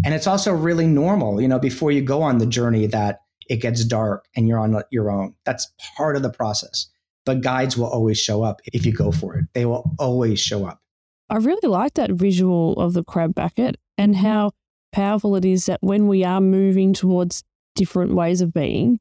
And 0.05 0.13
it's 0.13 0.27
also 0.27 0.53
really 0.53 0.87
normal, 0.87 1.41
you 1.41 1.47
know, 1.47 1.59
before 1.59 1.91
you 1.91 2.01
go 2.01 2.21
on 2.21 2.37
the 2.37 2.45
journey 2.45 2.87
that 2.87 3.21
it 3.49 3.57
gets 3.57 3.83
dark 3.83 4.25
and 4.35 4.47
you're 4.47 4.59
on 4.59 4.81
your 4.91 5.11
own. 5.11 5.35
That's 5.45 5.71
part 5.97 6.15
of 6.15 6.21
the 6.21 6.29
process. 6.29 6.87
But 7.25 7.41
guides 7.41 7.77
will 7.77 7.87
always 7.87 8.17
show 8.17 8.43
up 8.43 8.61
if 8.65 8.85
you 8.85 8.93
go 8.93 9.11
for 9.11 9.35
it. 9.35 9.45
They 9.53 9.65
will 9.65 9.91
always 9.99 10.39
show 10.39 10.65
up. 10.65 10.81
I 11.29 11.37
really 11.37 11.67
like 11.67 11.95
that 11.95 12.11
visual 12.11 12.73
of 12.79 12.93
the 12.93 13.03
crab 13.03 13.35
bucket 13.35 13.75
and 13.97 14.15
how 14.15 14.51
powerful 14.91 15.35
it 15.35 15.45
is 15.45 15.65
that 15.65 15.79
when 15.81 16.07
we 16.07 16.23
are 16.23 16.41
moving 16.41 16.93
towards 16.93 17.43
different 17.75 18.15
ways 18.15 18.41
of 18.41 18.53
being, 18.53 18.99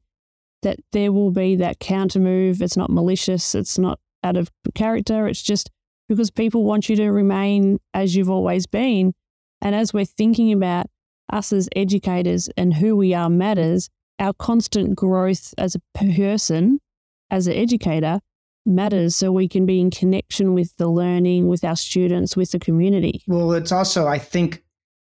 that 0.61 0.77
there 0.91 1.11
will 1.11 1.31
be 1.31 1.55
that 1.55 1.79
counter 1.79 2.19
move. 2.19 2.61
It's 2.61 2.77
not 2.77 2.91
malicious, 2.91 3.55
it's 3.55 3.79
not 3.79 3.99
out 4.23 4.37
of 4.37 4.49
character, 4.75 5.27
it's 5.27 5.41
just 5.41 5.69
because 6.07 6.31
people 6.31 6.63
want 6.63 6.89
you 6.89 6.95
to 6.95 7.09
remain 7.09 7.79
as 7.93 8.15
you've 8.15 8.29
always 8.29 8.65
been. 8.65 9.13
And 9.61 9.75
as 9.75 9.93
we're 9.93 10.05
thinking 10.05 10.51
about 10.51 10.87
us 11.31 11.53
as 11.53 11.69
educators 11.75 12.49
and 12.57 12.75
who 12.75 12.95
we 12.95 13.13
are 13.13 13.29
matters, 13.29 13.89
our 14.17 14.33
constant 14.33 14.95
growth 14.95 15.53
as 15.57 15.75
a 15.75 15.81
person, 15.93 16.79
as 17.29 17.47
an 17.47 17.53
educator, 17.53 18.19
matters 18.65 19.15
so 19.15 19.31
we 19.31 19.47
can 19.47 19.65
be 19.65 19.79
in 19.79 19.89
connection 19.89 20.53
with 20.53 20.75
the 20.77 20.87
learning, 20.87 21.47
with 21.47 21.63
our 21.63 21.75
students, 21.75 22.35
with 22.35 22.51
the 22.51 22.59
community. 22.59 23.23
Well, 23.27 23.53
it's 23.53 23.71
also, 23.71 24.07
I 24.07 24.19
think, 24.19 24.63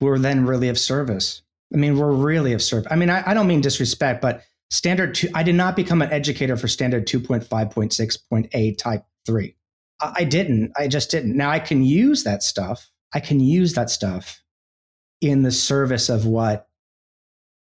we're 0.02 0.20
then 0.20 0.46
really 0.46 0.70
of 0.70 0.80
service. 0.80 1.42
I 1.74 1.78
mean, 1.78 1.98
we're 1.98 2.12
really 2.12 2.54
of 2.54 2.62
service. 2.62 2.88
I 2.92 2.96
mean, 2.96 3.10
I, 3.10 3.24
I 3.26 3.34
don't 3.34 3.48
mean 3.48 3.62
disrespect, 3.62 4.22
but 4.22 4.44
standard 4.70 5.16
two, 5.16 5.30
I 5.34 5.44
did 5.44 5.56
not 5.56 5.76
become 5.76 6.02
an 6.02 6.12
educator 6.12 6.58
for 6.58 6.68
standard 6.68 7.08
2.5.6.8 7.08 8.78
type 8.78 9.04
three. 9.26 9.56
I, 10.02 10.14
I 10.18 10.24
didn't. 10.24 10.72
I 10.78 10.88
just 10.88 11.12
didn't. 11.12 11.36
Now 11.36 11.50
I 11.50 11.60
can 11.60 11.84
use 11.84 12.24
that 12.24 12.44
stuff. 12.44 12.90
I 13.14 13.20
can 13.20 13.40
use 13.40 13.74
that 13.74 13.90
stuff 13.90 14.42
in 15.22 15.44
the 15.44 15.52
service 15.52 16.10
of 16.10 16.26
what 16.26 16.68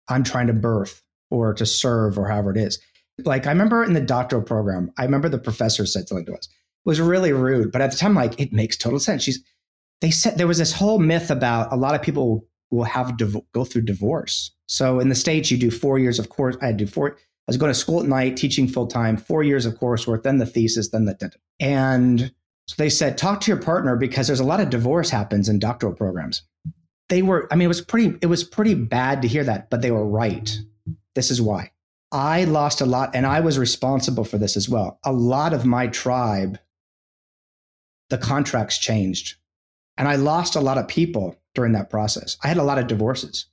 I'm 0.08 0.24
trying 0.24 0.48
to 0.48 0.54
birth 0.54 1.02
or 1.30 1.54
to 1.54 1.66
serve 1.66 2.18
or 2.18 2.28
however 2.28 2.52
it 2.52 2.58
is. 2.58 2.80
Like 3.24 3.48
I 3.48 3.52
remember 3.52 3.84
in 3.84 3.94
the 3.94 4.02
doctoral 4.02 4.42
program, 4.42 4.92
I 4.98 5.04
remember 5.04 5.30
the 5.30 5.38
professor 5.38 5.86
said 5.86 6.08
something 6.08 6.26
to 6.28 6.34
us. 6.34 6.48
It 6.48 6.90
was 6.90 7.02
really 7.02 7.34
rude, 7.34 7.72
but 7.72 7.82
at 7.82 7.92
the 7.92 7.98
time, 7.98 8.16
like 8.16 8.40
it 8.40 8.54
makes 8.54 8.78
total 8.78 9.00
sense. 9.00 9.24
She's 9.24 9.44
they 10.02 10.12
said 10.12 10.38
there 10.38 10.48
was 10.48 10.60
this 10.60 10.74
whole 10.74 11.00
myth 11.00 11.32
about 11.32 11.74
a 11.74 11.76
lot 11.76 11.96
of 11.96 12.02
people 12.02 12.46
will 12.70 12.84
have 12.84 13.18
div- 13.18 13.42
go 13.54 13.64
through 13.64 13.84
divorce. 13.84 14.52
So 14.68 15.00
in 15.00 15.10
the 15.10 15.16
states, 15.16 15.50
you 15.50 15.58
do 15.58 15.72
four 15.72 16.00
years 16.00 16.20
of 16.20 16.30
course. 16.30 16.56
I 16.62 16.68
had 16.68 16.78
to 16.78 16.86
do 16.86 16.92
four. 16.92 17.18
I 17.18 17.52
was 17.52 17.58
going 17.58 17.72
to 17.72 17.80
school 17.80 18.02
at 18.02 18.08
night, 18.08 18.36
teaching 18.36 18.68
full 18.68 18.88
time, 18.88 19.18
four 19.18 19.42
years 19.42 19.66
of 19.66 19.76
coursework, 19.76 20.24
then 20.24 20.38
the 20.38 20.46
thesis, 20.46 20.90
then 20.90 21.06
the 21.06 21.32
and 21.60 22.32
so 22.68 22.76
they 22.78 22.90
said 22.90 23.18
talk 23.18 23.42
to 23.42 23.52
your 23.52 23.62
partner 23.62 23.96
because 23.96 24.28
there's 24.28 24.42
a 24.42 24.46
lot 24.46 24.60
of 24.60 24.70
divorce 24.70 25.10
happens 25.10 25.48
in 25.48 25.60
doctoral 25.60 25.94
programs. 25.94 26.44
They 27.10 27.22
were, 27.22 27.48
I 27.50 27.56
mean, 27.56 27.66
it 27.66 27.70
was 27.70 27.80
pretty, 27.80 28.18
it 28.22 28.26
was 28.26 28.44
pretty 28.44 28.74
bad 28.74 29.22
to 29.22 29.30
hear 29.30 29.46
that, 29.46 29.70
but 29.70 29.82
they 29.82 29.92
were 29.92 30.06
right. 30.06 30.60
This 31.16 31.32
is 31.32 31.42
why 31.42 31.72
I 32.12 32.46
lost 32.46 32.80
a 32.82 32.86
lot, 32.86 33.16
and 33.16 33.26
I 33.26 33.42
was 33.42 33.60
responsible 33.60 34.24
for 34.24 34.38
this 34.38 34.56
as 34.56 34.70
well. 34.70 35.00
A 35.04 35.12
lot 35.12 35.54
of 35.54 35.66
my 35.66 35.88
tribe, 35.88 36.60
the 38.10 38.18
contracts 38.18 38.78
changed, 38.78 39.36
and 39.98 40.08
I 40.08 40.16
lost 40.16 40.56
a 40.56 40.62
lot 40.62 40.78
of 40.78 40.88
people 40.88 41.38
during 41.54 41.74
that 41.74 41.90
process. 41.90 42.38
I 42.44 42.48
had 42.48 42.58
a 42.58 42.64
lot 42.64 42.78
of 42.78 42.88
divorces. 42.88 43.48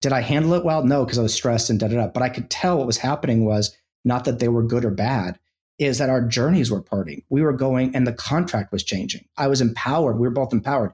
Did 0.00 0.12
I 0.12 0.20
handle 0.20 0.54
it 0.54 0.64
well? 0.64 0.84
No, 0.84 1.04
because 1.04 1.18
I 1.18 1.22
was 1.22 1.34
stressed 1.34 1.70
and 1.70 1.80
da 1.80 1.88
da 1.88 1.96
da. 1.96 2.06
But 2.08 2.22
I 2.22 2.28
could 2.28 2.50
tell 2.50 2.78
what 2.78 2.86
was 2.86 2.98
happening 2.98 3.44
was 3.44 3.76
not 4.04 4.24
that 4.24 4.38
they 4.38 4.48
were 4.48 4.62
good 4.62 4.84
or 4.84 4.90
bad, 4.90 5.38
is 5.78 5.98
that 5.98 6.10
our 6.10 6.22
journeys 6.22 6.70
were 6.70 6.82
parting. 6.82 7.22
We 7.28 7.42
were 7.42 7.52
going 7.52 7.94
and 7.94 8.06
the 8.06 8.12
contract 8.12 8.72
was 8.72 8.84
changing. 8.84 9.26
I 9.36 9.48
was 9.48 9.60
empowered. 9.60 10.18
We 10.18 10.26
were 10.26 10.34
both 10.34 10.52
empowered. 10.52 10.92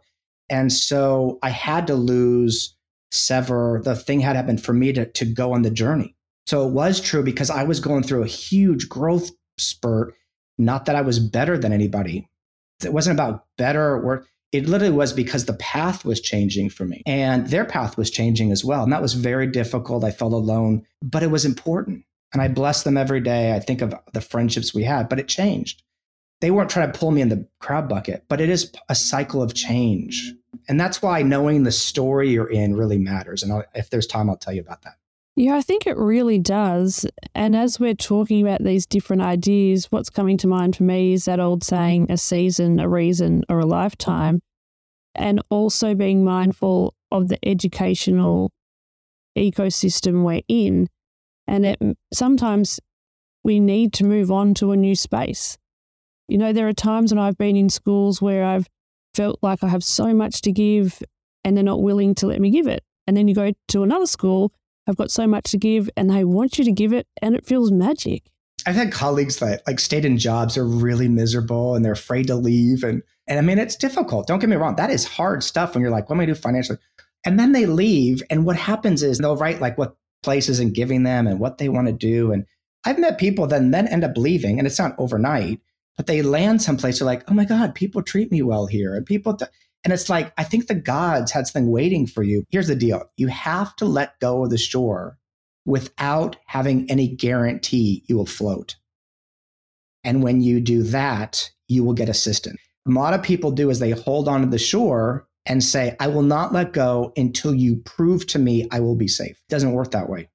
And 0.48 0.72
so 0.72 1.38
I 1.42 1.50
had 1.50 1.86
to 1.86 1.94
lose, 1.94 2.76
sever. 3.10 3.80
The 3.84 3.94
thing 3.94 4.20
had 4.20 4.36
happened 4.36 4.62
for 4.62 4.72
me 4.72 4.92
to, 4.92 5.06
to 5.06 5.24
go 5.24 5.52
on 5.52 5.62
the 5.62 5.70
journey. 5.70 6.16
So 6.46 6.66
it 6.66 6.72
was 6.72 7.00
true 7.00 7.22
because 7.22 7.50
I 7.50 7.64
was 7.64 7.80
going 7.80 8.02
through 8.02 8.22
a 8.22 8.28
huge 8.28 8.88
growth 8.88 9.30
spurt. 9.58 10.14
Not 10.58 10.86
that 10.86 10.96
I 10.96 11.02
was 11.02 11.18
better 11.18 11.56
than 11.56 11.72
anybody. 11.72 12.28
It 12.84 12.92
wasn't 12.92 13.14
about 13.14 13.46
better 13.56 13.96
or 13.96 14.26
it 14.52 14.68
literally 14.68 14.94
was 14.94 15.12
because 15.14 15.46
the 15.46 15.54
path 15.54 16.04
was 16.04 16.20
changing 16.20 16.68
for 16.68 16.84
me 16.84 17.02
and 17.06 17.46
their 17.48 17.64
path 17.64 17.96
was 17.96 18.10
changing 18.10 18.52
as 18.52 18.64
well. 18.64 18.82
And 18.82 18.92
that 18.92 19.02
was 19.02 19.14
very 19.14 19.46
difficult. 19.46 20.04
I 20.04 20.10
felt 20.10 20.34
alone, 20.34 20.86
but 21.00 21.22
it 21.22 21.30
was 21.30 21.44
important. 21.44 22.04
And 22.32 22.40
I 22.40 22.48
bless 22.48 22.82
them 22.82 22.96
every 22.96 23.20
day. 23.20 23.54
I 23.54 23.60
think 23.60 23.82
of 23.82 23.94
the 24.12 24.20
friendships 24.20 24.74
we 24.74 24.84
had, 24.84 25.08
but 25.08 25.18
it 25.18 25.28
changed. 25.28 25.82
They 26.40 26.50
weren't 26.50 26.70
trying 26.70 26.90
to 26.90 26.98
pull 26.98 27.10
me 27.10 27.20
in 27.20 27.28
the 27.28 27.46
crab 27.60 27.88
bucket, 27.88 28.24
but 28.28 28.40
it 28.40 28.48
is 28.48 28.72
a 28.88 28.94
cycle 28.94 29.42
of 29.42 29.54
change. 29.54 30.34
And 30.68 30.78
that's 30.78 31.00
why 31.00 31.22
knowing 31.22 31.62
the 31.62 31.72
story 31.72 32.30
you're 32.30 32.50
in 32.50 32.74
really 32.74 32.98
matters. 32.98 33.42
And 33.42 33.52
I'll, 33.52 33.64
if 33.74 33.90
there's 33.90 34.06
time, 34.06 34.28
I'll 34.28 34.36
tell 34.36 34.54
you 34.54 34.60
about 34.60 34.82
that. 34.82 34.96
Yeah, 35.34 35.56
I 35.56 35.62
think 35.62 35.86
it 35.86 35.96
really 35.96 36.38
does. 36.38 37.06
And 37.34 37.56
as 37.56 37.80
we're 37.80 37.94
talking 37.94 38.46
about 38.46 38.62
these 38.62 38.84
different 38.84 39.22
ideas, 39.22 39.86
what's 39.90 40.10
coming 40.10 40.36
to 40.38 40.46
mind 40.46 40.76
for 40.76 40.82
me 40.82 41.14
is 41.14 41.24
that 41.24 41.40
old 41.40 41.64
saying, 41.64 42.10
a 42.10 42.18
season, 42.18 42.78
a 42.78 42.88
reason, 42.88 43.42
or 43.48 43.60
a 43.60 43.66
lifetime. 43.66 44.42
And 45.14 45.42
also 45.48 45.94
being 45.94 46.24
mindful 46.24 46.94
of 47.10 47.28
the 47.28 47.38
educational 47.46 48.50
ecosystem 49.36 50.22
we're 50.22 50.42
in. 50.48 50.88
And 51.46 51.66
it, 51.66 51.78
sometimes 52.12 52.78
we 53.42 53.58
need 53.58 53.94
to 53.94 54.04
move 54.04 54.30
on 54.30 54.52
to 54.54 54.72
a 54.72 54.76
new 54.76 54.94
space. 54.94 55.56
You 56.28 56.36
know, 56.38 56.52
there 56.52 56.68
are 56.68 56.74
times 56.74 57.12
when 57.12 57.18
I've 57.18 57.38
been 57.38 57.56
in 57.56 57.70
schools 57.70 58.20
where 58.20 58.44
I've 58.44 58.66
felt 59.14 59.38
like 59.42 59.64
I 59.64 59.68
have 59.68 59.84
so 59.84 60.12
much 60.14 60.42
to 60.42 60.52
give 60.52 61.02
and 61.42 61.56
they're 61.56 61.64
not 61.64 61.82
willing 61.82 62.14
to 62.16 62.26
let 62.26 62.40
me 62.40 62.50
give 62.50 62.66
it. 62.66 62.84
And 63.06 63.16
then 63.16 63.28
you 63.28 63.34
go 63.34 63.52
to 63.68 63.82
another 63.82 64.06
school 64.06 64.52
have 64.86 64.96
got 64.96 65.10
so 65.10 65.26
much 65.26 65.50
to 65.50 65.58
give 65.58 65.88
and 65.96 66.10
they 66.10 66.24
want 66.24 66.58
you 66.58 66.64
to 66.64 66.72
give 66.72 66.92
it 66.92 67.06
and 67.20 67.34
it 67.34 67.46
feels 67.46 67.70
magic. 67.70 68.30
I've 68.66 68.74
had 68.76 68.92
colleagues 68.92 69.38
that 69.38 69.62
like 69.66 69.80
stayed 69.80 70.04
in 70.04 70.18
jobs 70.18 70.56
are 70.56 70.64
really 70.64 71.08
miserable 71.08 71.74
and 71.74 71.84
they're 71.84 71.92
afraid 71.92 72.28
to 72.28 72.36
leave. 72.36 72.84
And 72.84 73.02
and 73.26 73.38
I 73.38 73.42
mean 73.42 73.58
it's 73.58 73.76
difficult. 73.76 74.26
Don't 74.26 74.38
get 74.38 74.50
me 74.50 74.56
wrong. 74.56 74.76
That 74.76 74.90
is 74.90 75.04
hard 75.04 75.42
stuff 75.42 75.74
when 75.74 75.82
you're 75.82 75.90
like, 75.90 76.08
what 76.08 76.16
am 76.16 76.20
I 76.20 76.26
do 76.26 76.34
financially? 76.34 76.78
And 77.24 77.38
then 77.38 77.52
they 77.52 77.66
leave. 77.66 78.22
And 78.30 78.44
what 78.44 78.56
happens 78.56 79.02
is 79.02 79.18
they'll 79.18 79.36
write 79.36 79.60
like 79.60 79.78
what 79.78 79.96
places 80.22 80.60
and 80.60 80.74
giving 80.74 81.02
them 81.02 81.26
and 81.26 81.40
what 81.40 81.58
they 81.58 81.68
want 81.68 81.88
to 81.88 81.92
do. 81.92 82.32
And 82.32 82.46
I've 82.84 82.98
met 82.98 83.18
people 83.18 83.46
that 83.46 83.70
then 83.70 83.86
end 83.86 84.04
up 84.04 84.16
leaving, 84.16 84.58
and 84.58 84.66
it's 84.66 84.78
not 84.78 84.94
overnight, 84.98 85.60
but 85.96 86.06
they 86.06 86.22
land 86.22 86.62
someplace. 86.62 86.98
They're 86.98 87.06
like, 87.06 87.24
oh 87.30 87.34
my 87.34 87.44
God, 87.44 87.74
people 87.74 88.02
treat 88.02 88.32
me 88.32 88.42
well 88.42 88.66
here. 88.66 88.94
And 88.94 89.06
people 89.06 89.38
and 89.84 89.92
it's 89.92 90.08
like, 90.08 90.32
I 90.38 90.44
think 90.44 90.66
the 90.66 90.74
gods 90.74 91.32
had 91.32 91.46
something 91.46 91.70
waiting 91.70 92.06
for 92.06 92.22
you. 92.22 92.44
Here's 92.50 92.68
the 92.68 92.76
deal. 92.76 93.02
You 93.16 93.28
have 93.28 93.74
to 93.76 93.84
let 93.84 94.20
go 94.20 94.44
of 94.44 94.50
the 94.50 94.58
shore 94.58 95.18
without 95.64 96.36
having 96.46 96.90
any 96.90 97.08
guarantee 97.08 98.04
you 98.06 98.16
will 98.16 98.26
float. 98.26 98.76
And 100.04 100.22
when 100.22 100.40
you 100.40 100.60
do 100.60 100.82
that, 100.84 101.50
you 101.68 101.84
will 101.84 101.94
get 101.94 102.08
assistance. 102.08 102.58
A 102.86 102.90
lot 102.90 103.14
of 103.14 103.22
people 103.22 103.50
do 103.52 103.70
is 103.70 103.78
they 103.78 103.90
hold 103.90 104.28
on 104.28 104.40
to 104.40 104.48
the 104.48 104.58
shore 104.58 105.28
and 105.46 105.62
say, 105.62 105.96
I 105.98 106.08
will 106.08 106.22
not 106.22 106.52
let 106.52 106.72
go 106.72 107.12
until 107.16 107.54
you 107.54 107.76
prove 107.76 108.26
to 108.28 108.38
me 108.38 108.68
I 108.70 108.80
will 108.80 108.96
be 108.96 109.08
safe. 109.08 109.36
It 109.36 109.50
doesn't 109.50 109.72
work 109.72 109.92
that 109.92 110.08
way. 110.08 110.28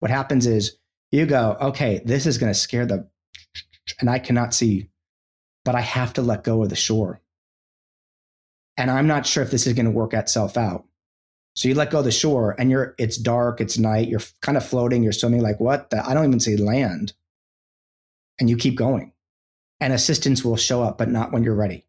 What 0.00 0.10
happens 0.10 0.46
is 0.46 0.76
you 1.10 1.26
go, 1.26 1.56
okay, 1.60 2.00
this 2.04 2.26
is 2.26 2.38
going 2.38 2.52
to 2.52 2.58
scare 2.58 2.86
the, 2.86 3.08
and 4.00 4.10
I 4.10 4.18
cannot 4.18 4.54
see, 4.54 4.88
but 5.64 5.74
I 5.74 5.80
have 5.80 6.12
to 6.14 6.22
let 6.22 6.44
go 6.44 6.62
of 6.62 6.68
the 6.68 6.76
shore. 6.76 7.20
And 8.76 8.90
I'm 8.90 9.06
not 9.06 9.26
sure 9.26 9.42
if 9.42 9.50
this 9.50 9.66
is 9.66 9.72
going 9.72 9.86
to 9.86 9.90
work 9.90 10.12
itself 10.12 10.56
out. 10.56 10.84
So 11.54 11.68
you 11.68 11.74
let 11.74 11.90
go 11.90 12.00
of 12.00 12.04
the 12.04 12.12
shore 12.12 12.54
and 12.58 12.70
you're, 12.70 12.94
it's 12.98 13.16
dark, 13.16 13.60
it's 13.62 13.78
night, 13.78 14.08
you're 14.08 14.20
kind 14.42 14.58
of 14.58 14.66
floating, 14.66 15.02
you're 15.02 15.12
swimming 15.12 15.40
like, 15.40 15.58
what? 15.58 15.88
The, 15.88 16.06
I 16.06 16.12
don't 16.12 16.26
even 16.26 16.40
see 16.40 16.56
land. 16.56 17.14
And 18.38 18.50
you 18.50 18.58
keep 18.58 18.76
going. 18.76 19.12
And 19.80 19.92
assistance 19.92 20.44
will 20.44 20.56
show 20.56 20.82
up, 20.82 20.98
but 20.98 21.08
not 21.08 21.32
when 21.32 21.42
you're 21.42 21.54
ready, 21.54 21.86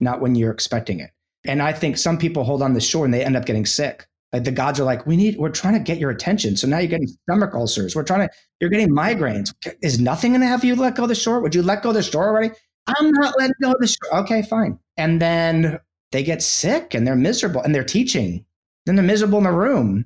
not 0.00 0.20
when 0.20 0.34
you're 0.34 0.50
expecting 0.50 0.98
it. 0.98 1.10
And 1.46 1.62
I 1.62 1.72
think 1.72 1.96
some 1.96 2.18
people 2.18 2.42
hold 2.42 2.62
on 2.62 2.74
the 2.74 2.80
shore 2.80 3.04
and 3.04 3.14
they 3.14 3.24
end 3.24 3.36
up 3.36 3.44
getting 3.44 3.66
sick. 3.66 4.06
Like 4.32 4.42
the 4.42 4.50
gods 4.50 4.80
are 4.80 4.84
like, 4.84 5.06
we 5.06 5.16
need, 5.16 5.38
we're 5.38 5.50
trying 5.50 5.74
to 5.74 5.80
get 5.80 5.98
your 5.98 6.10
attention. 6.10 6.56
So 6.56 6.66
now 6.66 6.78
you're 6.78 6.88
getting 6.88 7.06
stomach 7.06 7.54
ulcers. 7.54 7.94
We're 7.94 8.02
trying 8.02 8.28
to, 8.28 8.34
you're 8.60 8.70
getting 8.70 8.90
migraines. 8.90 9.54
Is 9.80 10.00
nothing 10.00 10.32
going 10.32 10.40
to 10.40 10.48
have 10.48 10.64
you 10.64 10.74
let 10.74 10.96
go 10.96 11.04
of 11.04 11.08
the 11.08 11.14
shore? 11.14 11.40
Would 11.40 11.54
you 11.54 11.62
let 11.62 11.82
go 11.82 11.90
of 11.90 11.94
the 11.94 12.02
shore 12.02 12.28
already? 12.28 12.50
I'm 12.88 13.12
not 13.12 13.38
letting 13.38 13.54
go 13.62 13.70
of 13.70 13.78
the 13.78 13.86
shore. 13.86 14.18
Okay, 14.22 14.42
fine. 14.42 14.78
And 14.96 15.22
then 15.22 15.78
they 16.14 16.22
get 16.22 16.42
sick 16.42 16.94
and 16.94 17.06
they're 17.06 17.14
miserable 17.14 17.60
and 17.60 17.74
they're 17.74 17.84
teaching 17.84 18.46
then 18.86 18.96
they're 18.96 19.04
miserable 19.04 19.38
in 19.38 19.44
the 19.44 19.52
room 19.52 20.04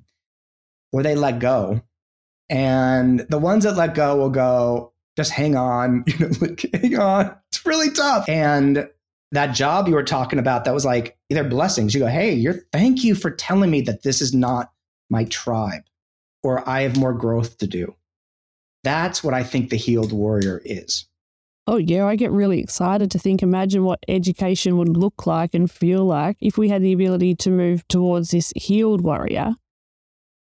where 0.90 1.02
they 1.02 1.14
let 1.14 1.38
go. 1.38 1.82
And 2.48 3.20
the 3.20 3.38
ones 3.38 3.64
that 3.64 3.76
let 3.76 3.94
go 3.94 4.16
will 4.16 4.30
go, 4.30 4.92
just 5.16 5.30
hang 5.30 5.56
on, 5.56 6.04
you 6.06 6.18
know, 6.18 6.30
like, 6.40 6.64
hang 6.72 6.98
on. 6.98 7.36
It's 7.50 7.66
really 7.66 7.90
tough. 7.90 8.28
And 8.28 8.88
that 9.32 9.48
job 9.48 9.88
you 9.88 9.94
were 9.94 10.04
talking 10.04 10.38
about, 10.38 10.64
that 10.64 10.72
was 10.72 10.84
like 10.84 11.18
either 11.28 11.44
blessings. 11.44 11.92
You 11.92 12.00
go, 12.00 12.06
hey, 12.06 12.32
you're 12.32 12.62
thank 12.72 13.04
you 13.04 13.14
for 13.14 13.30
telling 13.30 13.70
me 13.70 13.82
that 13.82 14.02
this 14.02 14.22
is 14.22 14.32
not 14.32 14.72
my 15.10 15.24
tribe 15.24 15.82
or 16.42 16.66
I 16.68 16.82
have 16.82 16.96
more 16.96 17.12
growth 17.12 17.58
to 17.58 17.66
do. 17.66 17.94
That's 18.84 19.22
what 19.22 19.34
I 19.34 19.42
think 19.42 19.68
the 19.68 19.76
healed 19.76 20.12
warrior 20.12 20.62
is. 20.64 21.06
Oh, 21.70 21.76
yeah, 21.76 22.06
I 22.06 22.16
get 22.16 22.30
really 22.30 22.60
excited 22.60 23.10
to 23.10 23.18
think, 23.18 23.42
imagine 23.42 23.84
what 23.84 24.02
education 24.08 24.78
would 24.78 24.96
look 24.96 25.26
like 25.26 25.52
and 25.52 25.70
feel 25.70 26.02
like 26.02 26.38
if 26.40 26.56
we 26.56 26.70
had 26.70 26.80
the 26.80 26.94
ability 26.94 27.34
to 27.34 27.50
move 27.50 27.86
towards 27.88 28.30
this 28.30 28.54
healed 28.56 29.02
warrior 29.02 29.54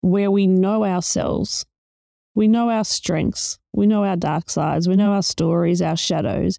where 0.03 0.31
we 0.31 0.47
know 0.47 0.85
ourselves, 0.85 1.65
we 2.35 2.47
know 2.47 2.69
our 2.69 2.85
strengths, 2.85 3.59
we 3.73 3.87
know 3.87 4.05
our 4.05 4.17
dark 4.17 4.51
sides, 4.51 4.87
we 4.87 4.97
know 4.97 5.13
our 5.13 5.23
stories, 5.23 5.81
our 5.81 5.97
shadows, 5.97 6.59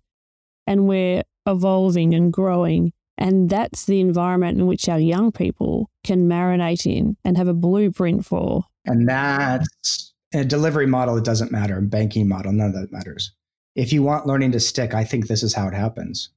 and 0.65 0.87
we're 0.87 1.21
evolving 1.45 2.15
and 2.15 2.33
growing. 2.33 2.91
And 3.19 3.51
that's 3.51 3.85
the 3.85 3.99
environment 3.99 4.57
in 4.59 4.65
which 4.65 4.89
our 4.89 4.99
young 4.99 5.31
people 5.31 5.91
can 6.03 6.27
marinate 6.27 6.87
in 6.87 7.17
and 7.23 7.37
have 7.37 7.47
a 7.47 7.53
blueprint 7.53 8.25
for. 8.25 8.63
And 8.85 9.07
that's 9.07 10.15
a 10.33 10.43
delivery 10.43 10.87
model, 10.87 11.17
it 11.17 11.23
doesn't 11.23 11.51
matter, 11.51 11.77
a 11.77 11.83
banking 11.83 12.27
model, 12.27 12.51
none 12.51 12.69
of 12.69 12.73
that 12.73 12.91
matters 12.91 13.31
if 13.75 13.91
you 13.91 14.03
want 14.03 14.25
learning 14.25 14.53
to 14.53 14.59
stick, 14.59 14.93
I 14.93 15.03
think 15.03 15.27
this 15.27 15.43
is 15.43 15.53
how 15.53 15.67
it 15.67 15.73
happens. 15.73 16.29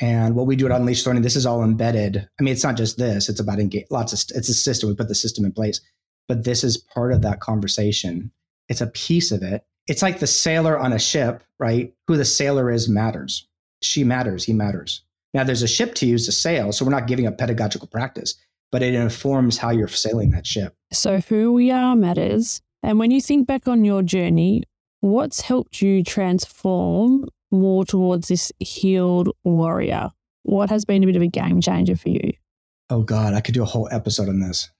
And 0.00 0.34
what 0.34 0.46
we 0.46 0.56
do 0.56 0.66
at 0.66 0.72
Unleashed 0.72 1.06
Learning, 1.06 1.22
this 1.22 1.36
is 1.36 1.46
all 1.46 1.62
embedded. 1.62 2.28
I 2.38 2.42
mean, 2.42 2.52
it's 2.52 2.64
not 2.64 2.76
just 2.76 2.98
this; 2.98 3.28
it's 3.28 3.40
about 3.40 3.60
engage, 3.60 3.86
lots 3.90 4.12
of. 4.12 4.36
It's 4.36 4.48
a 4.48 4.54
system. 4.54 4.88
We 4.90 4.94
put 4.94 5.08
the 5.08 5.14
system 5.14 5.44
in 5.44 5.52
place, 5.52 5.80
but 6.28 6.44
this 6.44 6.64
is 6.64 6.76
part 6.76 7.12
of 7.12 7.22
that 7.22 7.40
conversation. 7.40 8.30
It's 8.68 8.80
a 8.82 8.88
piece 8.88 9.32
of 9.32 9.42
it. 9.42 9.64
It's 9.86 10.02
like 10.02 10.18
the 10.18 10.26
sailor 10.26 10.78
on 10.78 10.92
a 10.92 10.98
ship, 10.98 11.44
right? 11.58 11.94
Who 12.08 12.16
the 12.16 12.24
sailor 12.24 12.70
is 12.70 12.88
matters. 12.88 13.46
She 13.80 14.04
matters. 14.04 14.44
He 14.44 14.52
matters. 14.52 15.02
Now, 15.32 15.44
there's 15.44 15.62
a 15.62 15.68
ship 15.68 15.94
to 15.96 16.06
use 16.06 16.26
to 16.26 16.32
sail, 16.32 16.72
so 16.72 16.84
we're 16.84 16.90
not 16.90 17.06
giving 17.06 17.26
up 17.26 17.38
pedagogical 17.38 17.88
practice, 17.88 18.34
but 18.72 18.82
it 18.82 18.94
informs 18.94 19.58
how 19.58 19.70
you're 19.70 19.88
sailing 19.88 20.30
that 20.30 20.46
ship. 20.46 20.74
So, 20.92 21.20
who 21.20 21.52
we 21.52 21.70
are 21.70 21.94
matters. 21.94 22.60
And 22.82 22.98
when 22.98 23.10
you 23.10 23.20
think 23.20 23.46
back 23.46 23.66
on 23.68 23.84
your 23.84 24.02
journey, 24.02 24.64
What's 25.00 25.40
helped 25.40 25.82
you 25.82 26.02
transform 26.02 27.26
more 27.50 27.84
towards 27.84 28.28
this 28.28 28.52
healed 28.58 29.28
warrior? 29.44 30.10
What 30.42 30.70
has 30.70 30.84
been 30.84 31.02
a 31.02 31.06
bit 31.06 31.16
of 31.16 31.22
a 31.22 31.28
game 31.28 31.60
changer 31.60 31.96
for 31.96 32.08
you? 32.08 32.32
Oh, 32.88 33.02
God, 33.02 33.34
I 33.34 33.40
could 33.40 33.54
do 33.54 33.62
a 33.62 33.66
whole 33.66 33.88
episode 33.90 34.28
on 34.28 34.40
this. 34.40 34.70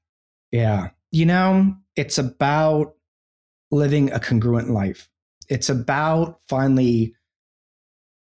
Yeah. 0.52 0.90
You 1.10 1.26
know, 1.26 1.76
it's 1.96 2.18
about 2.18 2.94
living 3.70 4.12
a 4.12 4.20
congruent 4.20 4.70
life. 4.70 5.08
It's 5.48 5.68
about 5.68 6.40
finally. 6.48 7.14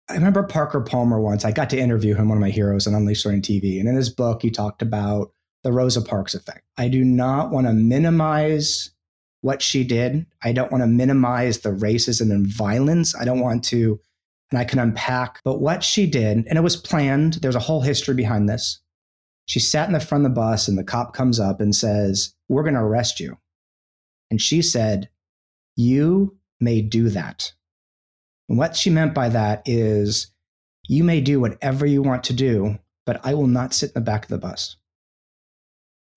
I 0.08 0.14
remember 0.14 0.44
Parker 0.44 0.80
Palmer 0.80 1.20
once. 1.20 1.44
I 1.44 1.50
got 1.50 1.70
to 1.70 1.78
interview 1.78 2.14
him, 2.14 2.28
one 2.28 2.38
of 2.38 2.42
my 2.42 2.50
heroes 2.50 2.86
on 2.86 2.94
Unleashed 2.94 3.26
Learning 3.26 3.42
TV. 3.42 3.80
And 3.80 3.88
in 3.88 3.96
his 3.96 4.08
book, 4.08 4.42
he 4.42 4.50
talked 4.50 4.80
about 4.80 5.32
the 5.64 5.72
Rosa 5.72 6.00
Parks 6.00 6.34
effect. 6.34 6.62
I 6.76 6.86
do 6.88 7.04
not 7.04 7.50
want 7.50 7.66
to 7.66 7.72
minimize 7.72 8.92
what 9.40 9.62
she 9.62 9.84
did. 9.84 10.26
I 10.42 10.52
don't 10.52 10.72
want 10.72 10.82
to 10.82 10.88
minimize 10.88 11.60
the 11.60 11.70
racism 11.70 12.30
and 12.30 12.46
violence. 12.46 13.14
I 13.14 13.24
don't 13.24 13.40
want 13.40 13.64
to, 13.64 14.00
and 14.50 14.58
I 14.58 14.64
can 14.64 14.78
unpack, 14.78 15.40
but 15.44 15.60
what 15.60 15.84
she 15.84 16.06
did, 16.06 16.46
and 16.46 16.58
it 16.58 16.62
was 16.62 16.76
planned, 16.76 17.34
there's 17.34 17.56
a 17.56 17.60
whole 17.60 17.82
history 17.82 18.14
behind 18.14 18.48
this. 18.48 18.80
She 19.46 19.60
sat 19.60 19.86
in 19.86 19.92
the 19.92 20.00
front 20.00 20.26
of 20.26 20.30
the 20.32 20.34
bus, 20.34 20.66
and 20.66 20.76
the 20.76 20.84
cop 20.84 21.14
comes 21.14 21.38
up 21.38 21.60
and 21.60 21.74
says, 21.74 22.34
We're 22.48 22.64
going 22.64 22.74
to 22.74 22.80
arrest 22.80 23.20
you. 23.20 23.38
And 24.30 24.40
she 24.40 24.60
said, 24.62 25.08
You 25.76 26.36
may 26.60 26.82
do 26.82 27.08
that. 27.10 27.52
And 28.48 28.58
what 28.58 28.76
she 28.76 28.90
meant 28.90 29.14
by 29.14 29.28
that 29.28 29.62
is, 29.64 30.32
You 30.88 31.04
may 31.04 31.20
do 31.20 31.38
whatever 31.38 31.86
you 31.86 32.02
want 32.02 32.24
to 32.24 32.32
do, 32.32 32.78
but 33.04 33.20
I 33.24 33.34
will 33.34 33.46
not 33.46 33.72
sit 33.72 33.90
in 33.90 33.94
the 33.94 34.00
back 34.00 34.24
of 34.24 34.30
the 34.30 34.38
bus. 34.38 34.76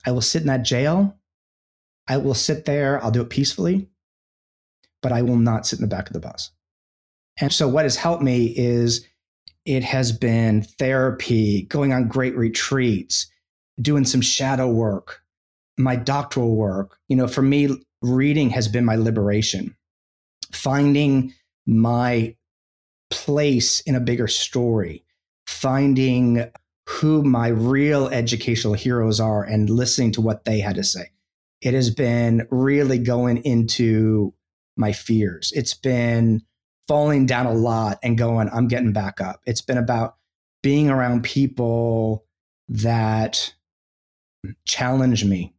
I 0.05 0.11
will 0.11 0.21
sit 0.21 0.41
in 0.41 0.47
that 0.47 0.63
jail 0.63 1.18
I 2.09 2.17
will 2.17 2.33
sit 2.33 2.65
there, 2.65 3.01
I'll 3.03 3.11
do 3.11 3.21
it 3.21 3.29
peacefully, 3.29 3.87
but 5.01 5.11
I 5.11 5.21
will 5.21 5.37
not 5.37 5.67
sit 5.67 5.77
in 5.79 5.83
the 5.83 5.95
back 5.95 6.07
of 6.07 6.13
the 6.13 6.19
bus. 6.19 6.49
And 7.39 7.53
so, 7.53 7.67
what 7.67 7.85
has 7.85 7.95
helped 7.95 8.23
me 8.23 8.47
is 8.47 9.05
it 9.65 9.83
has 9.83 10.11
been 10.11 10.63
therapy, 10.63 11.61
going 11.63 11.93
on 11.93 12.07
great 12.07 12.35
retreats, 12.35 13.27
doing 13.79 14.03
some 14.03 14.21
shadow 14.21 14.67
work, 14.67 15.21
my 15.77 15.95
doctoral 15.95 16.55
work. 16.55 16.97
You 17.07 17.15
know, 17.15 17.27
for 17.27 17.43
me, 17.43 17.69
reading 18.01 18.49
has 18.49 18.67
been 18.67 18.83
my 18.83 18.95
liberation, 18.95 19.75
finding 20.51 21.33
my 21.67 22.35
place 23.11 23.81
in 23.81 23.95
a 23.95 24.01
bigger 24.01 24.27
story, 24.27 25.05
finding 25.45 26.49
who 26.87 27.21
my 27.21 27.49
real 27.49 28.07
educational 28.07 28.73
heroes 28.73 29.19
are 29.19 29.43
and 29.43 29.69
listening 29.69 30.11
to 30.13 30.21
what 30.21 30.45
they 30.45 30.59
had 30.59 30.75
to 30.75 30.83
say 30.83 31.11
it 31.61 31.73
has 31.73 31.89
been 31.89 32.47
really 32.49 32.99
going 32.99 33.37
into 33.37 34.33
my 34.77 34.91
fears. 34.91 35.51
It's 35.55 35.73
been 35.73 36.41
falling 36.87 37.25
down 37.25 37.45
a 37.45 37.53
lot 37.53 37.99
and 38.01 38.17
going, 38.17 38.49
I'm 38.49 38.67
getting 38.67 38.93
back 38.93 39.21
up. 39.21 39.41
It's 39.45 39.61
been 39.61 39.77
about 39.77 40.15
being 40.63 40.89
around 40.89 41.23
people 41.23 42.25
that 42.69 43.53
challenge 44.65 45.25
me. 45.25 45.53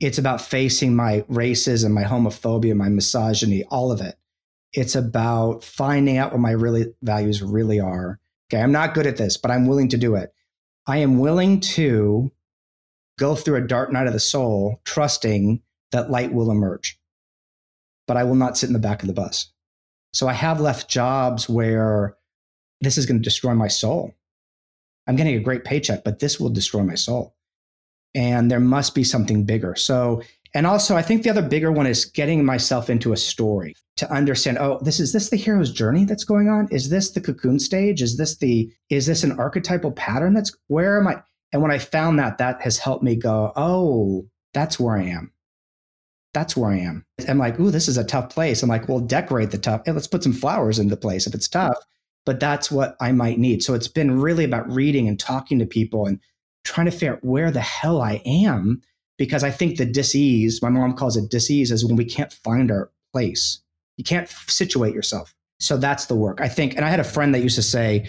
It's 0.00 0.18
about 0.18 0.40
facing 0.40 0.94
my 0.94 1.22
racism, 1.30 1.90
my 1.90 2.04
homophobia, 2.04 2.76
my 2.76 2.88
misogyny, 2.88 3.64
all 3.64 3.90
of 3.90 4.00
it. 4.00 4.16
It's 4.72 4.94
about 4.94 5.64
finding 5.64 6.18
out 6.18 6.32
what 6.32 6.40
my 6.40 6.50
really 6.50 6.94
values 7.02 7.42
really 7.42 7.80
are. 7.80 8.20
Okay, 8.50 8.62
I'm 8.62 8.72
not 8.72 8.94
good 8.94 9.06
at 9.06 9.16
this, 9.16 9.36
but 9.36 9.50
I'm 9.50 9.66
willing 9.66 9.88
to 9.88 9.96
do 9.96 10.14
it. 10.14 10.32
I 10.86 10.98
am 10.98 11.18
willing 11.18 11.60
to 11.60 12.30
go 13.18 13.34
through 13.34 13.56
a 13.56 13.66
dark 13.66 13.92
night 13.92 14.06
of 14.06 14.14
the 14.14 14.20
soul, 14.20 14.80
trusting 14.84 15.60
that 15.92 16.10
light 16.10 16.32
will 16.32 16.50
emerge. 16.50 16.98
But 18.06 18.16
I 18.16 18.24
will 18.24 18.34
not 18.34 18.56
sit 18.56 18.68
in 18.68 18.72
the 18.72 18.78
back 18.78 19.02
of 19.02 19.08
the 19.08 19.12
bus. 19.12 19.52
So 20.14 20.26
I 20.26 20.32
have 20.32 20.60
left 20.60 20.88
jobs 20.88 21.46
where 21.46 22.16
this 22.80 22.96
is 22.96 23.04
going 23.04 23.20
to 23.20 23.24
destroy 23.24 23.52
my 23.52 23.68
soul. 23.68 24.14
I'm 25.06 25.16
getting 25.16 25.34
a 25.34 25.40
great 25.40 25.64
paycheck, 25.64 26.04
but 26.04 26.20
this 26.20 26.40
will 26.40 26.48
destroy 26.48 26.82
my 26.82 26.94
soul. 26.94 27.34
And 28.14 28.50
there 28.50 28.60
must 28.60 28.94
be 28.94 29.04
something 29.04 29.44
bigger. 29.44 29.76
So 29.76 30.22
And 30.54 30.66
also, 30.66 30.96
I 30.96 31.02
think 31.02 31.22
the 31.22 31.30
other 31.30 31.42
bigger 31.42 31.70
one 31.70 31.86
is 31.86 32.06
getting 32.06 32.44
myself 32.44 32.88
into 32.88 33.12
a 33.12 33.16
story 33.16 33.74
to 33.96 34.10
understand, 34.10 34.58
oh, 34.58 34.78
this 34.82 34.98
is 34.98 35.12
this 35.12 35.28
the 35.28 35.36
hero's 35.36 35.72
journey 35.72 36.04
that's 36.04 36.24
going 36.24 36.48
on? 36.48 36.68
Is 36.70 36.88
this 36.88 37.10
the 37.10 37.20
cocoon 37.20 37.58
stage? 37.58 38.00
Is 38.00 38.16
this 38.16 38.38
the 38.38 38.70
is 38.88 39.06
this 39.06 39.24
an 39.24 39.32
archetypal 39.38 39.92
pattern 39.92 40.32
that's 40.32 40.56
where 40.68 40.98
am 40.98 41.08
I? 41.08 41.22
And 41.52 41.62
when 41.62 41.70
I 41.70 41.78
found 41.78 42.18
that, 42.18 42.38
that 42.38 42.62
has 42.62 42.78
helped 42.78 43.02
me 43.02 43.16
go, 43.16 43.52
oh, 43.56 44.28
that's 44.54 44.78
where 44.78 44.96
I 44.96 45.04
am. 45.04 45.32
That's 46.34 46.56
where 46.56 46.70
I 46.70 46.78
am. 46.78 47.06
I'm 47.26 47.38
like, 47.38 47.58
ooh, 47.58 47.70
this 47.70 47.88
is 47.88 47.96
a 47.96 48.04
tough 48.04 48.30
place. 48.30 48.62
I'm 48.62 48.68
like, 48.68 48.88
well, 48.88 49.00
decorate 49.00 49.50
the 49.50 49.58
tough. 49.58 49.82
Hey, 49.86 49.92
let's 49.92 50.06
put 50.06 50.22
some 50.22 50.32
flowers 50.32 50.78
in 50.78 50.88
the 50.88 50.96
place 50.96 51.26
if 51.26 51.34
it's 51.34 51.48
tough. 51.48 51.76
But 52.26 52.40
that's 52.40 52.70
what 52.70 52.96
I 53.00 53.12
might 53.12 53.38
need. 53.38 53.62
So 53.62 53.72
it's 53.72 53.88
been 53.88 54.20
really 54.20 54.44
about 54.44 54.70
reading 54.70 55.08
and 55.08 55.18
talking 55.18 55.58
to 55.58 55.66
people 55.66 56.06
and 56.06 56.20
trying 56.64 56.84
to 56.84 56.92
figure 56.92 57.14
out 57.14 57.24
where 57.24 57.50
the 57.50 57.60
hell 57.60 58.02
I 58.02 58.20
am. 58.26 58.82
Because 59.16 59.42
I 59.42 59.50
think 59.50 59.78
the 59.78 59.86
disease, 59.86 60.62
my 60.62 60.68
mom 60.68 60.94
calls 60.94 61.16
it 61.16 61.30
disease, 61.30 61.72
is 61.72 61.84
when 61.84 61.96
we 61.96 62.04
can't 62.04 62.32
find 62.32 62.70
our 62.70 62.90
place. 63.12 63.60
You 63.96 64.04
can't 64.04 64.28
situate 64.28 64.94
yourself. 64.94 65.34
So 65.58 65.76
that's 65.76 66.06
the 66.06 66.14
work. 66.14 66.40
I 66.40 66.48
think, 66.48 66.76
and 66.76 66.84
I 66.84 66.90
had 66.90 67.00
a 67.00 67.04
friend 67.04 67.34
that 67.34 67.42
used 67.42 67.56
to 67.56 67.62
say, 67.62 68.08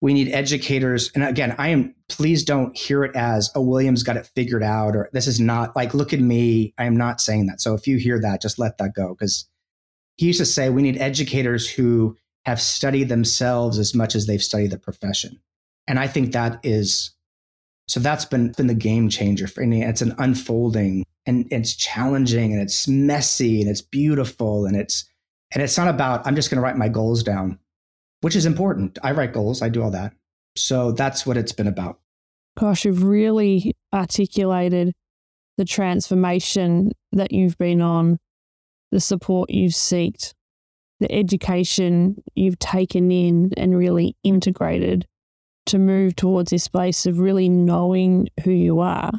we 0.00 0.12
need 0.12 0.28
educators. 0.32 1.10
And 1.14 1.24
again, 1.24 1.54
I 1.58 1.68
am, 1.68 1.94
please 2.08 2.44
don't 2.44 2.76
hear 2.76 3.04
it 3.04 3.16
as, 3.16 3.50
oh, 3.54 3.62
Williams 3.62 4.02
got 4.02 4.16
it 4.16 4.30
figured 4.34 4.62
out, 4.62 4.94
or 4.94 5.08
this 5.12 5.26
is 5.26 5.40
not 5.40 5.74
like, 5.74 5.94
look 5.94 6.12
at 6.12 6.20
me. 6.20 6.74
I 6.78 6.84
am 6.84 6.96
not 6.96 7.20
saying 7.20 7.46
that. 7.46 7.60
So 7.60 7.74
if 7.74 7.86
you 7.86 7.96
hear 7.96 8.20
that, 8.20 8.42
just 8.42 8.58
let 8.58 8.78
that 8.78 8.94
go. 8.94 9.14
Because 9.14 9.48
he 10.16 10.26
used 10.26 10.38
to 10.38 10.46
say, 10.46 10.68
we 10.68 10.82
need 10.82 10.98
educators 10.98 11.68
who 11.68 12.16
have 12.44 12.60
studied 12.60 13.08
themselves 13.08 13.78
as 13.78 13.94
much 13.94 14.14
as 14.14 14.26
they've 14.26 14.42
studied 14.42 14.70
the 14.70 14.78
profession. 14.78 15.40
And 15.88 15.98
I 15.98 16.06
think 16.08 16.32
that 16.32 16.60
is, 16.62 17.12
so 17.88 17.98
that's 18.00 18.24
been, 18.24 18.52
been 18.52 18.66
the 18.66 18.74
game 18.74 19.08
changer 19.08 19.46
for 19.46 19.64
me. 19.64 19.82
It's 19.82 20.02
an 20.02 20.14
unfolding 20.18 21.04
and 21.24 21.46
it's 21.50 21.74
challenging 21.74 22.52
and 22.52 22.60
it's 22.60 22.86
messy 22.86 23.60
and 23.60 23.70
it's 23.70 23.80
beautiful 23.80 24.66
and 24.66 24.76
it's, 24.76 25.08
and 25.54 25.62
it's 25.62 25.78
not 25.78 25.88
about, 25.88 26.26
I'm 26.26 26.34
just 26.34 26.50
going 26.50 26.56
to 26.56 26.62
write 26.62 26.76
my 26.76 26.88
goals 26.88 27.22
down 27.22 27.58
which 28.26 28.34
is 28.34 28.44
important. 28.44 28.98
I 29.04 29.12
write 29.12 29.32
goals, 29.32 29.62
I 29.62 29.68
do 29.68 29.84
all 29.84 29.92
that. 29.92 30.12
So 30.56 30.90
that's 30.90 31.24
what 31.24 31.36
it's 31.36 31.52
been 31.52 31.68
about. 31.68 32.00
Gosh, 32.58 32.84
you've 32.84 33.04
really 33.04 33.72
articulated 33.94 34.92
the 35.58 35.64
transformation 35.64 36.90
that 37.12 37.30
you've 37.30 37.56
been 37.56 37.80
on, 37.80 38.18
the 38.90 38.98
support 38.98 39.48
you've 39.50 39.76
sought, 39.76 40.34
the 40.98 41.12
education 41.12 42.20
you've 42.34 42.58
taken 42.58 43.12
in 43.12 43.52
and 43.56 43.78
really 43.78 44.16
integrated 44.24 45.06
to 45.66 45.78
move 45.78 46.16
towards 46.16 46.50
this 46.50 46.66
place 46.66 47.06
of 47.06 47.20
really 47.20 47.48
knowing 47.48 48.26
who 48.42 48.50
you 48.50 48.80
are 48.80 49.12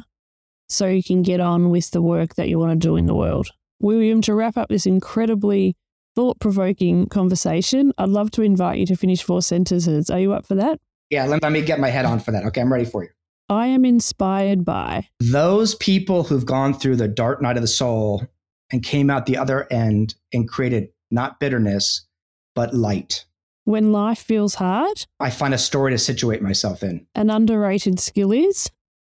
so 0.68 0.86
you 0.86 1.02
can 1.02 1.22
get 1.22 1.40
on 1.40 1.70
with 1.70 1.92
the 1.92 2.02
work 2.02 2.34
that 2.34 2.50
you 2.50 2.58
want 2.58 2.78
to 2.78 2.86
do 2.86 2.96
in 2.96 3.06
the 3.06 3.14
world. 3.14 3.48
William, 3.80 4.20
to 4.20 4.34
wrap 4.34 4.58
up 4.58 4.68
this 4.68 4.84
incredibly 4.84 5.76
thought 6.18 6.40
provoking 6.40 7.06
conversation, 7.06 7.92
I'd 7.96 8.08
love 8.08 8.32
to 8.32 8.42
invite 8.42 8.80
you 8.80 8.86
to 8.86 8.96
finish 8.96 9.22
four 9.22 9.40
sentences. 9.40 10.10
Are 10.10 10.18
you 10.18 10.32
up 10.32 10.44
for 10.44 10.56
that? 10.56 10.80
Yeah, 11.10 11.26
let, 11.26 11.44
let 11.44 11.52
me 11.52 11.62
get 11.62 11.78
my 11.78 11.90
head 11.90 12.04
on 12.04 12.18
for 12.18 12.32
that. 12.32 12.44
Okay, 12.46 12.60
I'm 12.60 12.72
ready 12.72 12.86
for 12.86 13.04
you. 13.04 13.10
I 13.48 13.68
am 13.68 13.84
inspired 13.84 14.64
by 14.64 15.06
those 15.20 15.76
people 15.76 16.24
who've 16.24 16.44
gone 16.44 16.74
through 16.74 16.96
the 16.96 17.06
dark 17.06 17.40
night 17.40 17.56
of 17.56 17.62
the 17.62 17.68
soul 17.68 18.26
and 18.72 18.82
came 18.82 19.10
out 19.10 19.26
the 19.26 19.36
other 19.36 19.72
end 19.72 20.16
and 20.32 20.48
created 20.48 20.88
not 21.12 21.38
bitterness, 21.38 22.04
but 22.56 22.74
light. 22.74 23.24
When 23.62 23.92
life 23.92 24.18
feels 24.18 24.56
hard, 24.56 25.06
I 25.20 25.30
find 25.30 25.54
a 25.54 25.58
story 25.58 25.92
to 25.92 25.98
situate 25.98 26.42
myself 26.42 26.82
in. 26.82 27.06
An 27.14 27.30
underrated 27.30 28.00
skill 28.00 28.32
is 28.32 28.68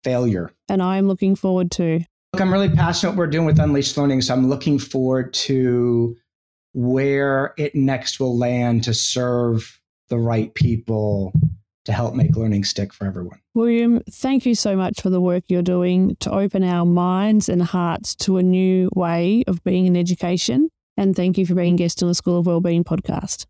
failure. 0.04 0.52
And 0.68 0.82
I 0.82 0.98
am 0.98 1.08
looking 1.08 1.34
forward 1.34 1.70
to. 1.72 2.00
Look, 2.34 2.42
I'm 2.42 2.52
really 2.52 2.68
passionate 2.68 3.12
what 3.12 3.18
we're 3.18 3.26
doing 3.28 3.46
with 3.46 3.58
Unleashed 3.58 3.96
Learning. 3.96 4.20
So 4.20 4.34
I'm 4.34 4.50
looking 4.50 4.78
forward 4.78 5.32
to 5.32 6.14
where 6.72 7.54
it 7.58 7.74
next 7.74 8.20
will 8.20 8.36
land 8.36 8.84
to 8.84 8.94
serve 8.94 9.80
the 10.08 10.18
right 10.18 10.52
people 10.54 11.32
to 11.84 11.92
help 11.92 12.14
make 12.14 12.36
learning 12.36 12.64
stick 12.64 12.92
for 12.92 13.06
everyone. 13.06 13.40
William, 13.54 14.02
thank 14.10 14.44
you 14.44 14.54
so 14.54 14.76
much 14.76 15.00
for 15.00 15.10
the 15.10 15.20
work 15.20 15.44
you're 15.48 15.62
doing 15.62 16.16
to 16.20 16.30
open 16.30 16.62
our 16.62 16.84
minds 16.84 17.48
and 17.48 17.62
hearts 17.62 18.14
to 18.14 18.36
a 18.36 18.42
new 18.42 18.90
way 18.94 19.42
of 19.46 19.64
being 19.64 19.86
in 19.86 19.96
education. 19.96 20.68
And 20.96 21.16
thank 21.16 21.38
you 21.38 21.46
for 21.46 21.54
being 21.54 21.76
guest 21.76 22.02
on 22.02 22.08
the 22.08 22.14
School 22.14 22.38
of 22.38 22.46
Wellbeing 22.46 22.84
podcast. 22.84 23.46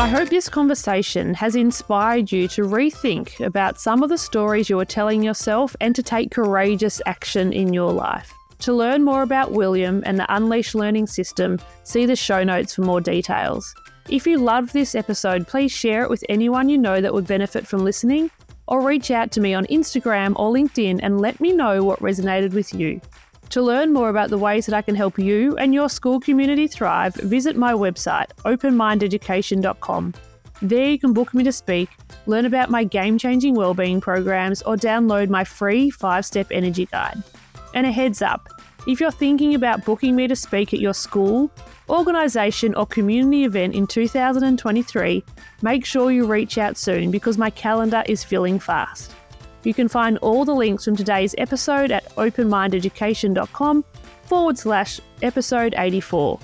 I 0.00 0.08
hope 0.08 0.30
this 0.30 0.48
conversation 0.48 1.34
has 1.34 1.54
inspired 1.54 2.32
you 2.32 2.48
to 2.48 2.62
rethink 2.62 3.38
about 3.44 3.78
some 3.78 4.02
of 4.02 4.08
the 4.08 4.16
stories 4.16 4.70
you 4.70 4.80
are 4.80 4.84
telling 4.86 5.22
yourself 5.22 5.76
and 5.78 5.94
to 5.94 6.02
take 6.02 6.30
courageous 6.30 7.02
action 7.04 7.52
in 7.52 7.74
your 7.74 7.92
life. 7.92 8.32
To 8.60 8.72
learn 8.72 9.04
more 9.04 9.20
about 9.20 9.52
William 9.52 10.02
and 10.06 10.18
the 10.18 10.34
Unleash 10.34 10.74
Learning 10.74 11.06
System, 11.06 11.58
see 11.82 12.06
the 12.06 12.16
show 12.16 12.42
notes 12.42 12.74
for 12.74 12.80
more 12.80 13.02
details. 13.02 13.74
If 14.08 14.26
you 14.26 14.38
loved 14.38 14.72
this 14.72 14.94
episode, 14.94 15.46
please 15.46 15.70
share 15.70 16.02
it 16.02 16.08
with 16.08 16.24
anyone 16.30 16.70
you 16.70 16.78
know 16.78 17.02
that 17.02 17.12
would 17.12 17.26
benefit 17.26 17.66
from 17.66 17.84
listening, 17.84 18.30
or 18.68 18.80
reach 18.80 19.10
out 19.10 19.30
to 19.32 19.40
me 19.42 19.52
on 19.52 19.66
Instagram 19.66 20.32
or 20.36 20.50
LinkedIn 20.50 21.00
and 21.02 21.20
let 21.20 21.38
me 21.42 21.52
know 21.52 21.84
what 21.84 22.00
resonated 22.00 22.54
with 22.54 22.72
you. 22.72 23.02
To 23.50 23.62
learn 23.62 23.92
more 23.92 24.10
about 24.10 24.30
the 24.30 24.38
ways 24.38 24.66
that 24.66 24.76
I 24.76 24.82
can 24.82 24.94
help 24.94 25.18
you 25.18 25.56
and 25.56 25.74
your 25.74 25.88
school 25.88 26.20
community 26.20 26.68
thrive, 26.68 27.14
visit 27.16 27.56
my 27.56 27.72
website, 27.72 28.28
openmindeducation.com. 28.44 30.14
There 30.62 30.88
you 30.88 30.98
can 30.98 31.12
book 31.12 31.34
me 31.34 31.42
to 31.42 31.50
speak, 31.50 31.88
learn 32.26 32.46
about 32.46 32.70
my 32.70 32.84
game 32.84 33.18
changing 33.18 33.54
wellbeing 33.54 34.00
programs, 34.00 34.62
or 34.62 34.76
download 34.76 35.30
my 35.30 35.42
free 35.42 35.90
five 35.90 36.24
step 36.24 36.46
energy 36.52 36.86
guide. 36.86 37.20
And 37.74 37.86
a 37.86 37.92
heads 37.92 38.22
up 38.22 38.48
if 38.86 39.00
you're 39.00 39.10
thinking 39.10 39.54
about 39.54 39.84
booking 39.84 40.16
me 40.16 40.26
to 40.26 40.36
speak 40.36 40.72
at 40.72 40.80
your 40.80 40.94
school, 40.94 41.50
organisation, 41.88 42.74
or 42.74 42.86
community 42.86 43.44
event 43.44 43.74
in 43.74 43.86
2023, 43.86 45.24
make 45.62 45.84
sure 45.84 46.10
you 46.10 46.24
reach 46.24 46.56
out 46.56 46.76
soon 46.78 47.10
because 47.10 47.36
my 47.36 47.50
calendar 47.50 48.02
is 48.06 48.24
filling 48.24 48.58
fast. 48.58 49.14
You 49.62 49.74
can 49.74 49.88
find 49.88 50.18
all 50.18 50.44
the 50.44 50.54
links 50.54 50.84
from 50.84 50.96
today's 50.96 51.34
episode 51.38 51.90
at 51.90 52.04
openmindeducation.com 52.16 53.84
forward 54.24 54.58
slash 54.58 55.00
episode 55.22 55.74
84. 55.76 56.38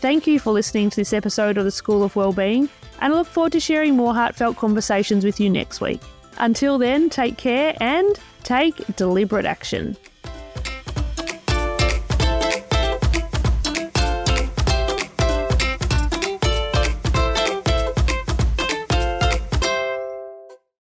Thank 0.00 0.26
you 0.26 0.38
for 0.38 0.52
listening 0.52 0.90
to 0.90 0.96
this 0.96 1.12
episode 1.12 1.58
of 1.58 1.64
the 1.64 1.70
School 1.70 2.02
of 2.02 2.16
Wellbeing, 2.16 2.68
and 3.00 3.12
I 3.12 3.16
look 3.16 3.26
forward 3.26 3.52
to 3.52 3.60
sharing 3.60 3.96
more 3.96 4.14
heartfelt 4.14 4.56
conversations 4.56 5.24
with 5.24 5.40
you 5.40 5.48
next 5.48 5.80
week. 5.80 6.00
Until 6.38 6.78
then, 6.78 7.10
take 7.10 7.36
care 7.36 7.76
and 7.80 8.18
take 8.42 8.96
deliberate 8.96 9.46
action. 9.46 9.96